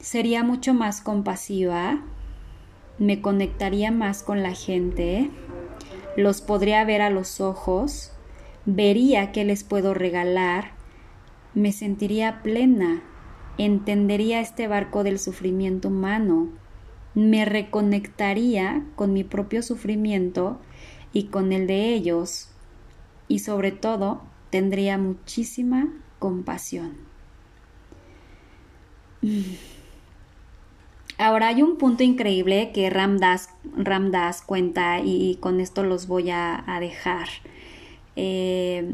Sería 0.00 0.44
mucho 0.44 0.74
más 0.74 1.00
compasiva, 1.00 2.00
me 2.98 3.20
conectaría 3.20 3.90
más 3.90 4.22
con 4.22 4.42
la 4.42 4.52
gente, 4.52 5.30
los 6.16 6.40
podría 6.40 6.84
ver 6.84 7.02
a 7.02 7.10
los 7.10 7.40
ojos, 7.40 8.12
vería 8.64 9.32
qué 9.32 9.44
les 9.44 9.64
puedo 9.64 9.94
regalar, 9.94 10.72
me 11.54 11.72
sentiría 11.72 12.42
plena, 12.42 13.02
entendería 13.58 14.40
este 14.40 14.68
barco 14.68 15.02
del 15.02 15.18
sufrimiento 15.18 15.88
humano, 15.88 16.48
me 17.14 17.44
reconectaría 17.44 18.84
con 18.94 19.12
mi 19.12 19.24
propio 19.24 19.62
sufrimiento 19.62 20.60
y 21.12 21.24
con 21.24 21.52
el 21.52 21.66
de 21.66 21.92
ellos, 21.94 22.50
y 23.26 23.40
sobre 23.40 23.72
todo 23.72 24.22
tendría 24.50 24.96
muchísima 24.96 25.92
compasión. 26.18 26.96
Ahora 31.18 31.48
hay 31.48 31.62
un 31.62 31.78
punto 31.78 32.04
increíble 32.04 32.70
que 32.72 32.90
Ramdas, 32.90 33.50
Ramdas 33.76 34.40
cuenta 34.40 35.00
y, 35.00 35.36
con 35.40 35.60
esto 35.60 35.82
los 35.82 36.06
voy 36.06 36.30
a, 36.30 36.64
dejar. 36.80 37.28
Eh, 38.14 38.92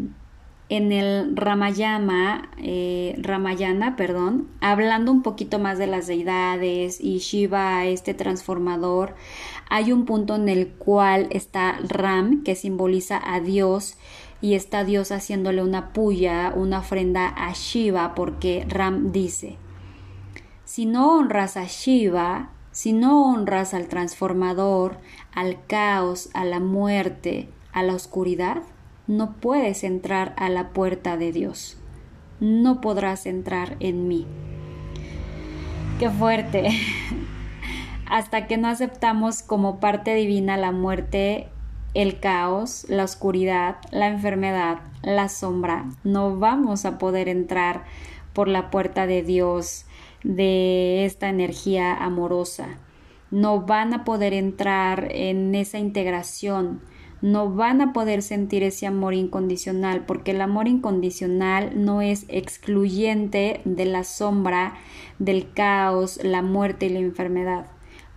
en 0.71 0.93
el 0.93 1.37
Ramayana, 1.37 2.51
eh, 2.57 3.15
Ramayana, 3.19 3.97
perdón, 3.97 4.49
hablando 4.61 5.13
un 5.13 5.23
poquito 5.23 5.59
más 5.59 5.77
de 5.77 5.87
las 5.87 6.07
deidades 6.07 6.99
y 6.99 7.19
Shiva, 7.19 7.85
este 7.85 8.15
transformador, 8.15 9.15
hay 9.69 9.93
un 9.93 10.07
punto 10.07 10.35
en 10.35 10.49
el 10.49 10.69
cual 10.69 11.29
está 11.31 11.79
Ram, 11.87 12.43
que 12.43 12.55
simboliza 12.55 13.21
a 13.23 13.41
Dios, 13.41 13.99
y 14.41 14.55
está 14.55 14.85
Dios 14.85 15.13
haciéndole 15.13 15.63
una 15.63 15.93
puya, 15.93 16.53
una 16.57 16.79
ofrenda 16.79 17.29
a 17.29 17.53
Shiva, 17.53 18.15
porque 18.15 18.65
Ram 18.69 19.13
dice, 19.13 19.59
si 20.75 20.87
no 20.87 21.17
honras 21.17 21.57
a 21.57 21.67
Shiva, 21.67 22.49
si 22.73 22.93
no 22.93 23.31
honras 23.31 23.75
al 23.75 23.87
transformador, 23.87 24.99
al 25.33 25.65
caos, 25.69 26.31
a 26.35 26.45
la 26.45 26.59
muerte, 26.59 27.49
a 27.73 27.85
la 27.85 27.95
oscuridad, 27.95 28.65
no 29.07 29.35
puedes 29.35 29.85
entrar 29.85 30.35
a 30.37 30.49
la 30.49 30.71
puerta 30.71 31.17
de 31.17 31.31
Dios. 31.31 31.79
No 32.41 32.81
podrás 32.81 33.27
entrar 33.27 33.77
en 33.79 34.09
mí. 34.09 34.27
Qué 36.01 36.11
fuerte. 36.11 36.71
Hasta 38.11 38.49
que 38.49 38.57
no 38.57 38.67
aceptamos 38.67 39.45
como 39.45 39.79
parte 39.79 40.13
divina 40.17 40.57
la 40.57 40.73
muerte, 40.73 41.51
el 41.95 42.19
caos, 42.19 42.85
la 42.89 43.05
oscuridad, 43.05 43.77
la 43.93 44.09
enfermedad, 44.09 44.81
la 45.03 45.29
sombra, 45.29 45.85
no 46.03 46.37
vamos 46.37 46.85
a 46.85 46.99
poder 46.99 47.29
entrar 47.29 47.85
por 48.33 48.49
la 48.49 48.73
puerta 48.73 49.07
de 49.07 49.23
Dios, 49.23 49.87
de 50.25 51.05
esta 51.05 51.29
energía 51.29 51.95
amorosa. 51.95 52.81
No 53.31 53.61
van 53.63 53.95
a 53.95 54.05
poder 54.05 54.35
entrar 54.35 55.09
en 55.13 55.55
esa 55.55 55.79
integración 55.79 56.81
no 57.25 57.51
van 57.51 57.81
a 57.81 57.95
poder 57.95 58.21
sentir 58.21 58.63
ese 58.63 58.87
amor 58.87 59.15
incondicional, 59.15 60.05
porque 60.05 60.33
el 60.33 60.43
amor 60.43 60.69
incondicional 60.69 61.73
no 61.83 62.03
es 62.03 62.27
excluyente 62.29 63.63
de 63.65 63.87
la 63.87 64.05
sombra, 64.05 64.75
del 65.19 65.51
caos, 65.55 66.23
la 66.23 66.43
muerte 66.43 66.85
y 66.85 66.91
la 66.91 66.99
enfermedad. 66.99 67.69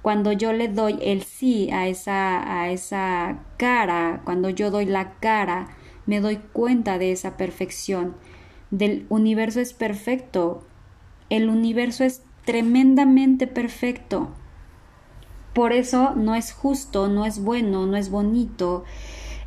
Cuando 0.02 0.34
yo 0.34 0.52
le 0.52 0.68
doy 0.68 1.00
el 1.02 1.24
sí 1.24 1.70
a 1.72 1.88
esa, 1.88 2.60
a 2.60 2.70
esa 2.70 3.46
cara, 3.56 4.24
cuando 4.26 4.50
yo 4.50 4.72
doy 4.72 4.84
la 4.84 5.14
cara, 5.22 5.70
me 6.06 6.20
doy 6.20 6.40
cuenta 6.52 6.98
de 6.98 7.14
esa 7.14 7.38
perfección. 7.38 8.18
Del 8.72 9.06
universo 9.08 9.62
es 9.62 9.72
perfecto. 9.72 10.67
El 11.30 11.50
universo 11.50 12.04
es 12.04 12.24
tremendamente 12.46 13.48
perfecto. 13.48 14.30
Por 15.54 15.74
eso 15.74 16.14
no 16.16 16.36
es 16.36 16.54
justo, 16.54 17.08
no 17.08 17.26
es 17.26 17.44
bueno, 17.44 17.86
no 17.86 17.98
es 17.98 18.10
bonito 18.10 18.84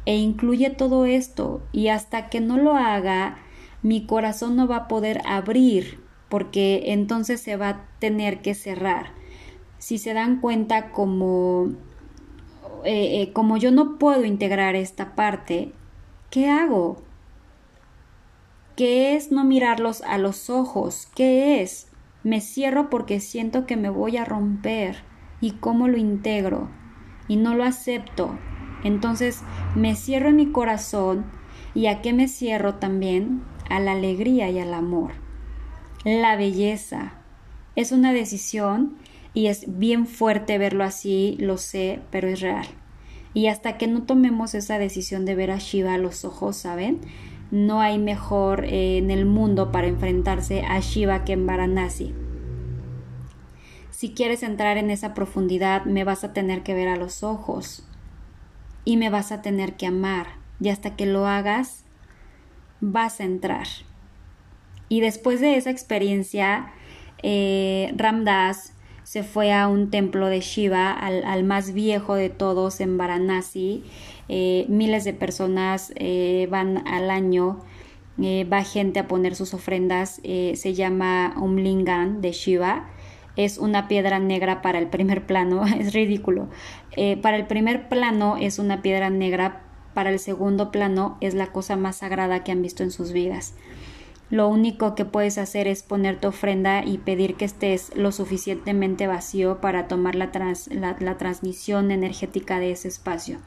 e 0.07 0.17
incluye 0.17 0.71
todo 0.71 1.05
esto 1.05 1.63
y 1.73 1.89
hasta 1.89 2.29
que 2.29 2.41
no 2.41 2.57
lo 2.57 2.75
haga, 2.75 3.39
mi 3.83 4.07
corazón 4.07 4.57
no 4.57 4.67
va 4.67 4.77
a 4.77 4.89
poder 4.89 5.23
abrir 5.25 6.01
porque 6.29 6.85
entonces 6.87 7.41
se 7.41 7.57
va 7.57 7.69
a 7.69 7.87
tener 7.99 8.41
que 8.41 8.55
cerrar. 8.55 9.13
Si 9.79 9.99
se 9.99 10.15
dan 10.15 10.41
cuenta 10.41 10.91
como, 10.91 11.71
eh, 12.85 13.23
eh, 13.23 13.33
como 13.33 13.57
yo 13.57 13.71
no 13.71 13.99
puedo 13.99 14.25
integrar 14.25 14.77
esta 14.77 15.15
parte, 15.15 15.73
¿qué 16.31 16.49
hago? 16.49 17.03
¿Qué 18.81 19.15
es 19.15 19.31
no 19.31 19.45
mirarlos 19.45 20.01
a 20.01 20.17
los 20.17 20.49
ojos? 20.49 21.07
¿Qué 21.15 21.61
es? 21.61 21.89
Me 22.25 22.41
cierro 22.41 22.89
porque 22.89 23.21
siento 23.21 23.67
que 23.67 23.77
me 23.77 23.91
voy 23.91 24.17
a 24.17 24.25
romper. 24.25 25.03
¿Y 25.43 25.51
cómo 25.51 25.87
lo 25.87 25.99
integro? 25.99 26.71
Y 27.29 27.37
no 27.37 27.55
lo 27.55 27.65
acepto. 27.65 28.39
Entonces 28.83 29.43
me 29.77 29.95
cierro 29.97 30.31
en 30.31 30.37
mi 30.37 30.51
corazón. 30.51 31.27
¿Y 31.75 31.89
a 31.89 32.01
qué 32.01 32.15
me 32.15 32.27
cierro 32.27 32.77
también? 32.77 33.43
A 33.69 33.81
la 33.81 33.93
alegría 33.93 34.49
y 34.49 34.59
al 34.59 34.73
amor. 34.73 35.11
La 36.07 36.37
belleza. 36.37 37.19
Es 37.77 37.93
una 37.93 38.15
decisión 38.15 38.97
y 39.35 39.49
es 39.49 39.79
bien 39.79 40.07
fuerte 40.07 40.57
verlo 40.57 40.85
así, 40.85 41.37
lo 41.39 41.59
sé, 41.59 42.01
pero 42.11 42.29
es 42.29 42.41
real. 42.41 42.67
Y 43.35 43.49
hasta 43.49 43.77
que 43.77 43.89
no 43.89 44.05
tomemos 44.05 44.55
esa 44.55 44.79
decisión 44.79 45.27
de 45.27 45.35
ver 45.35 45.51
a 45.51 45.59
Shiva 45.59 45.93
a 45.93 45.99
los 45.99 46.25
ojos, 46.25 46.57
¿saben? 46.57 47.03
No 47.51 47.81
hay 47.81 47.99
mejor 47.99 48.65
eh, 48.65 48.99
en 48.99 49.11
el 49.11 49.27
mundo 49.27 49.73
para 49.73 49.89
enfrentarse 49.89 50.63
a 50.63 50.79
Shiva 50.81 51.25
que 51.25 51.33
en 51.33 51.47
Varanasi. 51.47 52.15
Si 53.91 54.15
quieres 54.15 54.43
entrar 54.43 54.79
en 54.79 54.91
esa 54.91 55.15
profundidad, 55.15 55.85
me 55.85 56.05
vas 56.05 56.25
a 56.25 56.33
tener 56.33 56.63
que 56.63 56.75
ver 56.75 56.89
a 56.89 56.97
los 56.97 57.23
ojos 57.23 57.87
y 58.85 58.97
me 58.97 59.11
vas 59.11 59.33
a 59.33 59.43
tener 59.43 59.77
que 59.77 59.87
amar. 59.87 60.29
Y 60.61 60.69
hasta 60.69 60.97
que 60.97 61.07
lo 61.07 61.27
hagas, 61.27 61.85
vas 62.81 63.21
a 63.21 63.25
entrar. 63.25 63.67
Y 64.89 65.01
después 65.01 65.41
de 65.41 65.57
esa 65.57 65.71
experiencia, 65.71 66.73
eh, 67.23 67.93
Ramdas 67.97 68.75
se 69.11 69.25
fue 69.25 69.53
a 69.53 69.67
un 69.67 69.91
templo 69.91 70.29
de 70.29 70.39
Shiva, 70.39 70.93
al, 70.93 71.43
más 71.43 71.73
viejo 71.73 72.15
de 72.15 72.31
todos 72.31 72.81
en 72.81 72.97
Varanasi. 72.97 73.83
Eh, 74.29 74.67
miles 74.69 75.03
de 75.03 75.13
personas 75.13 75.93
eh, 75.97 76.47
van 76.49 76.87
al 76.87 77.11
año, 77.11 77.59
eh, 78.23 78.45
va 78.45 78.63
gente 78.63 79.01
a 79.01 79.09
poner 79.09 79.35
sus 79.35 79.53
ofrendas, 79.53 80.21
se 80.23 80.75
llama 80.75 81.35
Umlingan 81.41 82.21
de 82.21 82.31
Shiva. 82.31 82.89
Es 83.35 83.59
una 83.59 83.89
piedra 83.89 84.21
negra 84.21 84.63
para 84.63 84.79
el 84.79 84.87
primer 84.87 85.27
plano, 85.27 85.65
es 85.81 85.93
ridículo. 85.93 86.49
para 87.21 87.37
el 87.37 87.49
primer 87.49 87.89
plano 87.89 88.37
es 88.37 88.61
una 88.61 88.81
piedra 88.81 89.11
negra, 89.11 89.65
para 89.93 90.11
el 90.11 90.21
segundo 90.21 90.71
plano 90.71 91.19
es 91.21 91.35
la 91.35 91.49
cosa 91.49 91.75
más 91.75 91.97
sagrada 91.97 92.45
que 92.45 92.53
han 92.53 92.63
visto 92.63 92.85
en 92.85 92.93
sus 92.93 93.11
vidas. 93.11 93.55
Lo 94.31 94.47
único 94.47 94.95
que 94.95 95.05
puedes 95.05 95.39
hacer 95.39 95.67
es 95.67 95.83
poner 95.83 96.21
tu 96.21 96.29
ofrenda 96.29 96.85
y 96.85 96.99
pedir 96.99 97.35
que 97.35 97.45
estés 97.45 97.95
lo 97.97 98.13
suficientemente 98.13 99.09
vacío 99.09 99.61
para 99.61 99.89
tomar 99.89 100.15
la, 100.15 100.31
transmisión 101.19 101.91
energética 101.91 102.61
de 102.61 102.71
ese 102.71 102.87
espacio. 102.87 103.39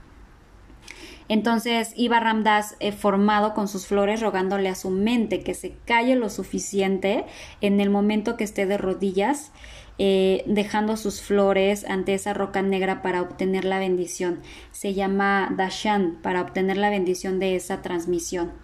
Entonces 1.30 1.94
iba 1.96 2.20
Ramdas 2.20 2.76
eh, 2.82 2.92
formado 2.92 3.54
con 3.54 3.70
sus 3.70 3.88
flores 3.88 4.20
rogándole 4.20 4.68
a 4.68 4.76
su 4.76 4.90
mente 4.90 5.40
que 5.40 5.54
se 5.54 5.74
calle 5.86 6.18
lo 6.18 6.30
suficiente 6.30 7.24
en 7.62 7.80
el 7.80 7.90
momento 7.90 8.36
que 8.36 8.44
esté 8.44 8.66
de 8.66 8.78
rodillas, 8.78 9.54
eh, 10.00 10.44
dejando 10.48 10.98
sus 10.98 11.22
flores 11.22 11.86
ante 11.88 12.14
esa 12.14 12.34
roca 12.34 12.62
negra 12.62 13.02
para 13.02 13.22
obtener 13.22 13.64
la 13.64 13.80
bendición. 13.80 14.42
Se 14.72 14.94
llama 14.94 15.54
Dashan 15.56 16.20
para 16.22 16.42
obtener 16.42 16.76
la 16.76 16.90
bendición 16.90 17.40
de 17.40 17.56
esa 17.56 17.82
transmisión. 17.82 18.63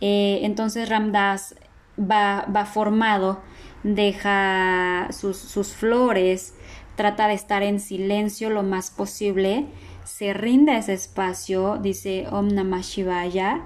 Eh, 0.00 0.40
entonces 0.42 0.88
Ramdas 0.88 1.56
va, 1.98 2.46
va 2.54 2.64
formado, 2.66 3.40
deja 3.82 5.08
sus, 5.10 5.74
flores, 5.74 6.54
trata 6.96 7.28
de 7.28 7.34
estar 7.34 7.62
en 7.62 7.80
silencio 7.80 8.50
lo 8.50 8.62
más 8.62 8.90
posible, 8.90 9.66
se 10.04 10.32
rinde 10.32 10.72
a 10.72 10.78
ese 10.78 10.94
espacio, 10.94 11.78
dice 11.78 12.26
Om 12.30 12.48
Namah 12.48 12.80
Shivaya, 12.80 13.62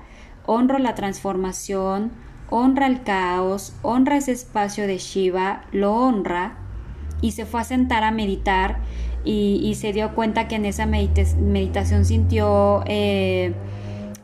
honro 0.47 0.79
la 0.79 0.95
transformación, 0.95 2.13
honra 2.51 2.87
el 2.87 3.03
caos, 3.03 3.75
honra 3.83 4.17
ese 4.17 4.33
espacio 4.33 4.87
de 4.87 4.99
Shiva, 4.99 5.65
lo 5.73 5.95
honra 5.95 6.59
y 7.21 7.33
se 7.33 7.47
fue 7.47 7.61
a 7.61 7.65
sentar 7.65 8.05
a 8.05 8.11
meditar 8.11 8.81
y, 9.25 9.75
se 9.77 9.93
dio 9.93 10.15
cuenta 10.17 10.49
que 10.49 10.57
en 10.57 10.65
esa 10.67 10.85
meditación 10.85 12.05
sintió 12.05 12.83
eh, 12.87 13.55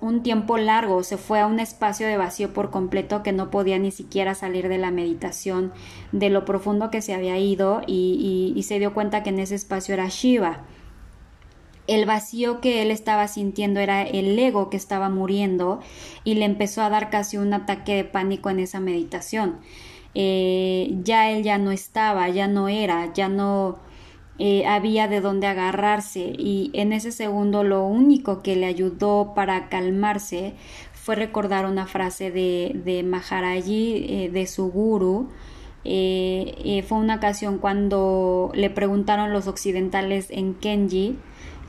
un 0.00 0.22
tiempo 0.22 0.58
largo, 0.58 1.02
se 1.02 1.16
fue 1.16 1.40
a 1.40 1.46
un 1.46 1.60
espacio 1.60 2.06
de 2.06 2.16
vacío 2.16 2.52
por 2.52 2.70
completo 2.70 3.22
que 3.22 3.32
no 3.32 3.50
podía 3.50 3.78
ni 3.78 3.90
siquiera 3.90 4.34
salir 4.34 4.68
de 4.68 4.78
la 4.78 4.90
meditación, 4.90 5.72
de 6.12 6.30
lo 6.30 6.44
profundo 6.44 6.90
que 6.90 7.02
se 7.02 7.14
había 7.14 7.38
ido 7.38 7.82
y, 7.86 8.62
se 8.66 8.78
dio 8.78 8.94
cuenta 8.94 9.22
que 9.22 9.30
en 9.30 9.38
ese 9.38 9.54
espacio 9.54 9.94
era 9.94 10.08
Shiva. 10.08 10.64
El 11.86 12.04
vacío 12.04 12.60
que 12.60 12.82
él 12.82 12.90
estaba 12.90 13.28
sintiendo 13.28 13.80
era 13.80 14.02
el 14.02 14.38
ego 14.38 14.68
que 14.68 14.76
estaba 14.76 15.08
muriendo 15.08 15.80
y 16.22 16.34
le 16.34 16.44
empezó 16.44 16.82
a 16.82 16.90
dar 16.90 17.08
casi 17.08 17.38
un 17.38 17.54
ataque 17.54 17.94
de 17.94 18.04
pánico 18.04 18.50
en 18.50 18.60
esa 18.60 18.78
meditación. 18.78 19.56
Eh, 20.14 20.98
ya 21.02 21.30
él 21.30 21.42
ya 21.42 21.58
no 21.58 21.70
estaba, 21.70 22.28
ya 22.28 22.46
no 22.46 22.68
era, 22.68 23.12
ya 23.14 23.28
no, 23.28 23.78
eh, 24.38 24.66
había 24.66 25.08
de 25.08 25.20
dónde 25.20 25.48
agarrarse 25.48 26.32
y 26.38 26.70
en 26.72 26.92
ese 26.92 27.10
segundo 27.10 27.64
lo 27.64 27.84
único 27.84 28.42
que 28.42 28.54
le 28.54 28.66
ayudó 28.66 29.32
para 29.34 29.68
calmarse 29.68 30.54
fue 30.92 31.16
recordar 31.16 31.66
una 31.66 31.86
frase 31.86 32.30
de, 32.30 32.72
de 32.84 33.02
Maharaji, 33.02 34.06
eh, 34.08 34.30
de 34.30 34.46
su 34.46 34.70
guru. 34.70 35.28
Eh, 35.84 36.84
fue 36.86 36.98
una 36.98 37.16
ocasión 37.16 37.58
cuando 37.58 38.52
le 38.54 38.70
preguntaron 38.70 39.32
los 39.32 39.46
occidentales 39.46 40.28
en 40.30 40.54
Kenji, 40.54 41.16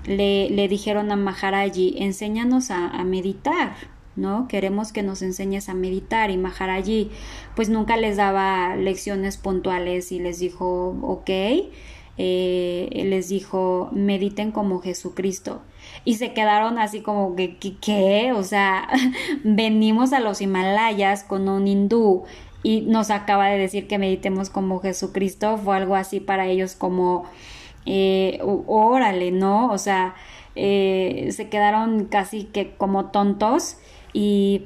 le, 0.05 0.49
le 0.49 0.67
dijeron 0.67 1.11
a 1.11 1.15
Maharaji, 1.15 1.95
enséñanos 1.97 2.69
a, 2.69 2.89
a 2.89 3.03
meditar. 3.03 3.75
¿no? 4.15 4.47
Queremos 4.47 4.91
que 4.91 5.01
nos 5.01 5.21
enseñes 5.21 5.69
a 5.69 5.73
meditar 5.73 6.29
y 6.29 6.37
Maharaji 6.37 7.09
pues 7.55 7.69
nunca 7.69 7.95
les 7.97 8.17
daba 8.17 8.75
lecciones 8.75 9.37
puntuales 9.37 10.11
y 10.11 10.19
les 10.19 10.39
dijo, 10.39 10.97
ok, 11.01 11.29
eh, 12.21 12.89
les 13.05 13.29
dijo, 13.29 13.87
mediten 13.93 14.51
como 14.51 14.81
Jesucristo. 14.81 15.61
Y 16.03 16.15
se 16.15 16.33
quedaron 16.33 16.77
así 16.77 16.99
como 16.99 17.33
que, 17.37 17.55
¿qué? 17.57 18.33
O 18.33 18.43
sea, 18.43 18.89
venimos 19.45 20.11
a 20.11 20.19
los 20.19 20.41
Himalayas 20.41 21.23
con 21.23 21.47
un 21.47 21.65
hindú 21.65 22.25
y 22.61 22.81
nos 22.81 23.09
acaba 23.09 23.47
de 23.47 23.57
decir 23.57 23.87
que 23.87 23.97
meditemos 23.97 24.49
como 24.49 24.81
Jesucristo. 24.81 25.57
Fue 25.57 25.77
algo 25.77 25.95
así 25.95 26.19
para 26.19 26.47
ellos 26.47 26.75
como, 26.75 27.23
eh, 27.85 28.41
órale, 28.43 29.31
¿no? 29.31 29.71
O 29.71 29.77
sea, 29.77 30.13
eh, 30.55 31.29
se 31.31 31.47
quedaron 31.47 32.03
casi 32.03 32.43
que 32.43 32.75
como 32.75 33.11
tontos 33.11 33.77
y 34.11 34.65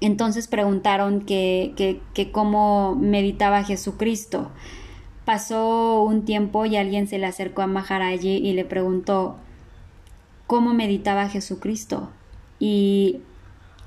entonces 0.00 0.46
preguntaron 0.46 1.22
que, 1.22 1.72
que, 1.76 2.00
que 2.14 2.30
cómo 2.30 2.94
meditaba 2.94 3.64
Jesucristo. 3.64 4.52
Pasó 5.26 6.02
un 6.02 6.24
tiempo 6.24 6.66
y 6.66 6.76
alguien 6.76 7.08
se 7.08 7.18
le 7.18 7.26
acercó 7.26 7.62
a 7.62 7.66
Maharaji 7.66 8.36
y 8.36 8.52
le 8.52 8.64
preguntó 8.64 9.34
cómo 10.46 10.72
meditaba 10.72 11.28
Jesucristo. 11.28 12.10
Y 12.60 13.22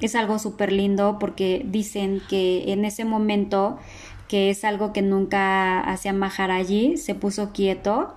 es 0.02 0.16
algo 0.16 0.38
súper 0.38 0.74
lindo 0.74 1.18
porque 1.18 1.62
dicen 1.66 2.22
que 2.28 2.74
en 2.74 2.84
ese 2.84 3.06
momento, 3.06 3.80
que 4.28 4.50
es 4.50 4.66
algo 4.66 4.92
que 4.92 5.02
nunca 5.02 5.80
hacía 5.80 6.12
Maharaji, 6.12 6.98
se 6.98 7.16
puso 7.16 7.54
quieto, 7.54 8.14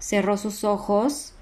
cerró 0.00 0.36
sus 0.36 0.64
ojos 0.64 1.34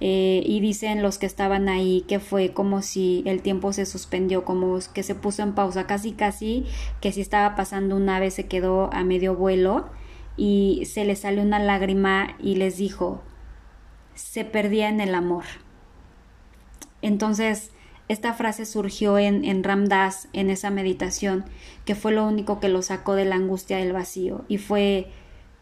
eh, 0.00 0.42
y 0.44 0.60
dicen 0.60 1.02
los 1.02 1.16
que 1.16 1.24
estaban 1.24 1.70
ahí 1.70 2.04
que 2.06 2.20
fue 2.20 2.52
como 2.52 2.82
si 2.82 3.22
el 3.24 3.40
tiempo 3.40 3.72
se 3.72 3.86
suspendió, 3.86 4.44
como 4.44 4.78
que 4.92 5.02
se 5.02 5.14
puso 5.14 5.42
en 5.42 5.54
pausa, 5.54 5.86
casi 5.86 6.12
casi 6.12 6.66
que 7.00 7.12
si 7.12 7.22
estaba 7.22 7.56
pasando 7.56 7.96
un 7.96 8.10
ave 8.10 8.30
se 8.30 8.44
quedó 8.44 8.92
a 8.92 9.04
medio 9.04 9.34
vuelo 9.34 9.86
y 10.36 10.84
se 10.86 11.04
le 11.04 11.16
salió 11.16 11.42
una 11.42 11.58
lágrima 11.58 12.36
y 12.38 12.56
les 12.56 12.76
dijo, 12.76 13.22
se 14.14 14.44
perdía 14.44 14.88
en 14.88 15.00
el 15.00 15.14
amor. 15.14 15.44
Entonces, 17.02 17.70
esta 18.08 18.34
frase 18.34 18.66
surgió 18.66 19.18
en, 19.18 19.44
en 19.44 19.64
Ramdas, 19.64 20.28
en 20.32 20.50
esa 20.50 20.70
meditación, 20.70 21.44
que 21.84 21.94
fue 21.94 22.12
lo 22.12 22.26
único 22.26 22.60
que 22.60 22.68
lo 22.68 22.82
sacó 22.82 23.14
de 23.14 23.24
la 23.24 23.36
angustia 23.36 23.78
del 23.78 23.92
vacío, 23.92 24.44
y 24.48 24.58
fue, 24.58 25.10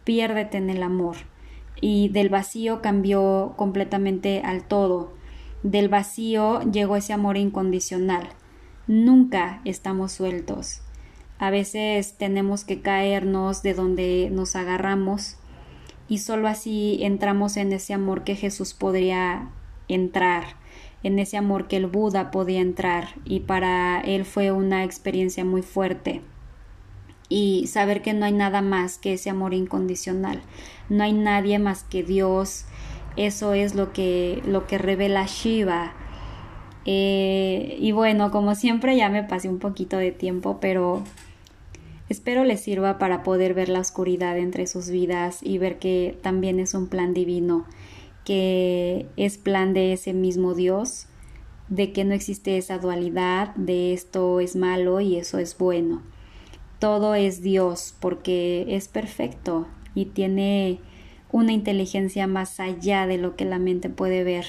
piérdete 0.04 0.58
en 0.58 0.70
el 0.70 0.82
amor. 0.82 1.16
Y 1.80 2.08
del 2.08 2.28
vacío 2.28 2.82
cambió 2.82 3.54
completamente 3.56 4.42
al 4.44 4.66
todo. 4.66 5.14
Del 5.62 5.88
vacío 5.88 6.60
llegó 6.70 6.96
ese 6.96 7.12
amor 7.12 7.37
incondicional. 7.37 8.29
Nunca 8.87 9.60
estamos 9.64 10.12
sueltos. 10.12 10.83
A 11.38 11.50
veces 11.50 12.14
tenemos 12.16 12.64
que 12.64 12.80
caernos 12.80 13.62
de 13.62 13.74
donde 13.74 14.28
nos 14.30 14.56
agarramos 14.56 15.37
y 16.08 16.18
solo 16.18 16.48
así 16.48 16.98
entramos 17.02 17.56
en 17.56 17.72
ese 17.72 17.94
amor 17.94 18.24
que 18.24 18.37
Jesús 18.37 18.74
podría 18.74 19.48
entrar, 19.88 20.44
en 21.02 21.18
ese 21.18 21.37
amor 21.37 21.66
que 21.66 21.76
el 21.76 21.87
Buda 21.87 22.30
podía 22.30 22.60
entrar. 22.60 23.08
Y 23.24 23.40
para 23.40 24.00
él 24.00 24.24
fue 24.24 24.52
una 24.52 24.85
experiencia 24.85 25.44
muy 25.44 25.62
fuerte. 25.62 26.22
Y 27.28 27.66
saber 27.68 28.02
que 28.02 28.12
no 28.12 28.26
hay 28.26 28.32
nada 28.32 28.60
más 28.60 28.98
que 28.98 29.14
ese 29.14 29.30
amor 29.30 29.54
incondicional, 29.54 30.42
no 30.90 31.04
hay 31.04 31.14
nadie 31.14 31.58
más 31.58 31.82
que 31.82 32.02
Dios, 32.02 32.66
eso 33.16 33.54
es 33.54 33.74
lo 33.74 33.92
que 33.92 34.42
lo 34.44 34.66
que 34.66 34.76
revela 34.76 35.26
Shiva. 35.26 35.94
Eh, 36.85 37.76
y 37.80 37.92
bueno, 37.92 38.30
como 38.30 38.54
siempre 38.54 38.94
ya 38.94 39.08
me 39.08 39.22
pasé 39.24 39.48
un 39.48 39.58
poquito 39.58 39.96
de 39.96 40.12
tiempo, 40.12 40.58
pero 40.60 41.02
espero 42.15 42.44
les 42.44 42.60
sirva 42.60 42.98
para 42.98 43.23
poder 43.23 43.52
ver 43.52 43.69
la 43.69 43.81
oscuridad 43.81 44.38
entre 44.38 44.67
sus 44.67 44.88
vidas 44.88 45.40
y 45.42 45.58
ver 45.58 45.79
que 45.79 46.17
también 46.23 46.58
es 46.58 46.73
un 46.75 46.88
plan 46.88 47.12
divino, 47.12 47.67
que 48.25 49.06
es 49.17 49.37
plan 49.37 49.75
de 49.75 49.92
ese 49.92 50.15
mismo 50.15 50.54
Dios, 50.54 51.06
de 51.69 51.92
que 51.92 52.04
no 52.04 52.15
existe 52.15 52.56
esa 52.56 52.79
dualidad, 52.79 53.54
de 53.56 53.92
esto 53.92 54.40
es 54.40 54.56
malo 54.56 55.00
y 55.00 55.17
eso 55.17 55.38
es 55.38 55.58
bueno. 55.58 56.02
Todo 56.79 57.15
es 57.15 57.42
Dios 57.42 57.94
porque 58.00 58.65
es 58.69 58.88
perfecto 58.88 59.67
y 59.94 60.06
tiene 60.06 60.81
una 61.33 61.52
inteligencia 61.52 62.27
más 62.27 62.60
allá 62.60 63.06
de 63.06 63.19
lo 63.19 63.37
que 63.37 63.44
la 63.44 63.58
mente 63.58 63.90
puede 63.90 64.25
ver 64.25 64.46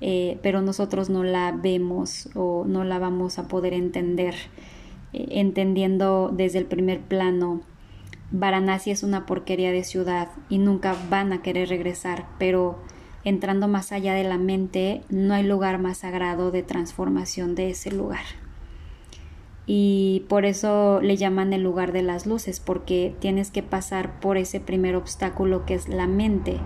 eh, 0.00 0.38
pero 0.42 0.60
nosotros 0.60 1.08
no 1.08 1.24
la 1.24 1.52
vemos 1.52 2.28
o 2.34 2.64
no 2.66 2.84
la 2.84 2.98
vamos 2.98 3.38
a 3.38 3.48
poder 3.48 3.72
entender, 3.72 4.34
eh, 5.12 5.26
entendiendo 5.30 6.30
desde 6.32 6.58
el 6.58 6.66
primer 6.66 7.00
plano. 7.00 7.62
Varanasi 8.30 8.90
es 8.90 9.02
una 9.02 9.26
porquería 9.26 9.70
de 9.70 9.84
ciudad 9.84 10.28
y 10.48 10.58
nunca 10.58 10.96
van 11.10 11.32
a 11.32 11.42
querer 11.42 11.68
regresar, 11.68 12.26
pero 12.38 12.78
entrando 13.24 13.68
más 13.68 13.92
allá 13.92 14.14
de 14.14 14.24
la 14.24 14.38
mente, 14.38 15.02
no 15.08 15.34
hay 15.34 15.42
lugar 15.42 15.78
más 15.78 15.98
sagrado 15.98 16.50
de 16.50 16.62
transformación 16.62 17.54
de 17.54 17.70
ese 17.70 17.90
lugar. 17.90 18.24
Y 19.66 20.24
por 20.28 20.44
eso 20.44 21.00
le 21.02 21.16
llaman 21.16 21.52
el 21.52 21.62
lugar 21.62 21.90
de 21.90 22.02
las 22.02 22.26
luces, 22.26 22.60
porque 22.60 23.14
tienes 23.18 23.50
que 23.50 23.64
pasar 23.64 24.20
por 24.20 24.36
ese 24.36 24.60
primer 24.60 24.94
obstáculo 24.94 25.66
que 25.66 25.74
es 25.74 25.88
la 25.88 26.06
mente. 26.06 26.58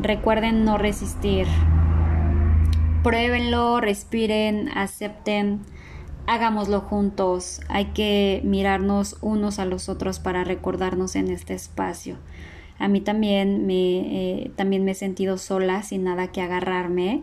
Recuerden 0.00 0.64
no 0.64 0.78
resistir, 0.78 1.46
pruébenlo, 3.02 3.80
respiren, 3.80 4.70
acepten, 4.74 5.60
hagámoslo 6.26 6.80
juntos. 6.80 7.60
Hay 7.68 7.86
que 7.86 8.40
mirarnos 8.44 9.16
unos 9.20 9.58
a 9.58 9.64
los 9.64 9.88
otros 9.88 10.18
para 10.18 10.44
recordarnos 10.44 11.16
en 11.16 11.30
este 11.30 11.54
espacio. 11.54 12.16
A 12.78 12.88
mí 12.88 13.00
también 13.00 13.66
me, 13.66 13.74
eh, 14.44 14.50
también 14.56 14.84
me 14.84 14.92
he 14.92 14.94
sentido 14.94 15.38
sola, 15.38 15.82
sin 15.82 16.04
nada 16.04 16.32
que 16.32 16.40
agarrarme 16.40 17.22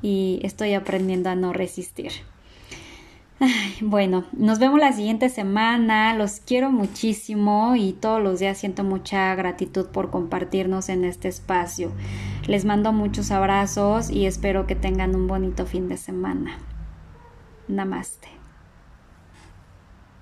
y 0.00 0.40
estoy 0.42 0.74
aprendiendo 0.74 1.30
a 1.30 1.34
no 1.34 1.52
resistir. 1.52 2.12
bueno, 3.80 4.24
nos 4.32 4.58
vemos 4.58 4.78
la 4.78 4.92
siguiente 4.92 5.28
semana. 5.28 6.14
Los 6.14 6.40
quiero 6.40 6.70
muchísimo 6.70 7.74
y 7.76 7.92
todos 7.92 8.22
los 8.22 8.38
días 8.38 8.58
siento 8.58 8.84
mucha 8.84 9.34
gratitud 9.34 9.86
por 9.86 10.10
compartirnos 10.10 10.88
en 10.88 11.04
este 11.04 11.28
espacio. 11.28 11.92
Les 12.46 12.64
mando 12.64 12.92
muchos 12.92 13.30
abrazos 13.30 14.10
y 14.10 14.26
espero 14.26 14.66
que 14.66 14.74
tengan 14.76 15.14
un 15.14 15.26
bonito 15.26 15.66
fin 15.66 15.88
de 15.88 15.96
semana. 15.96 16.58
Namaste. 17.68 18.33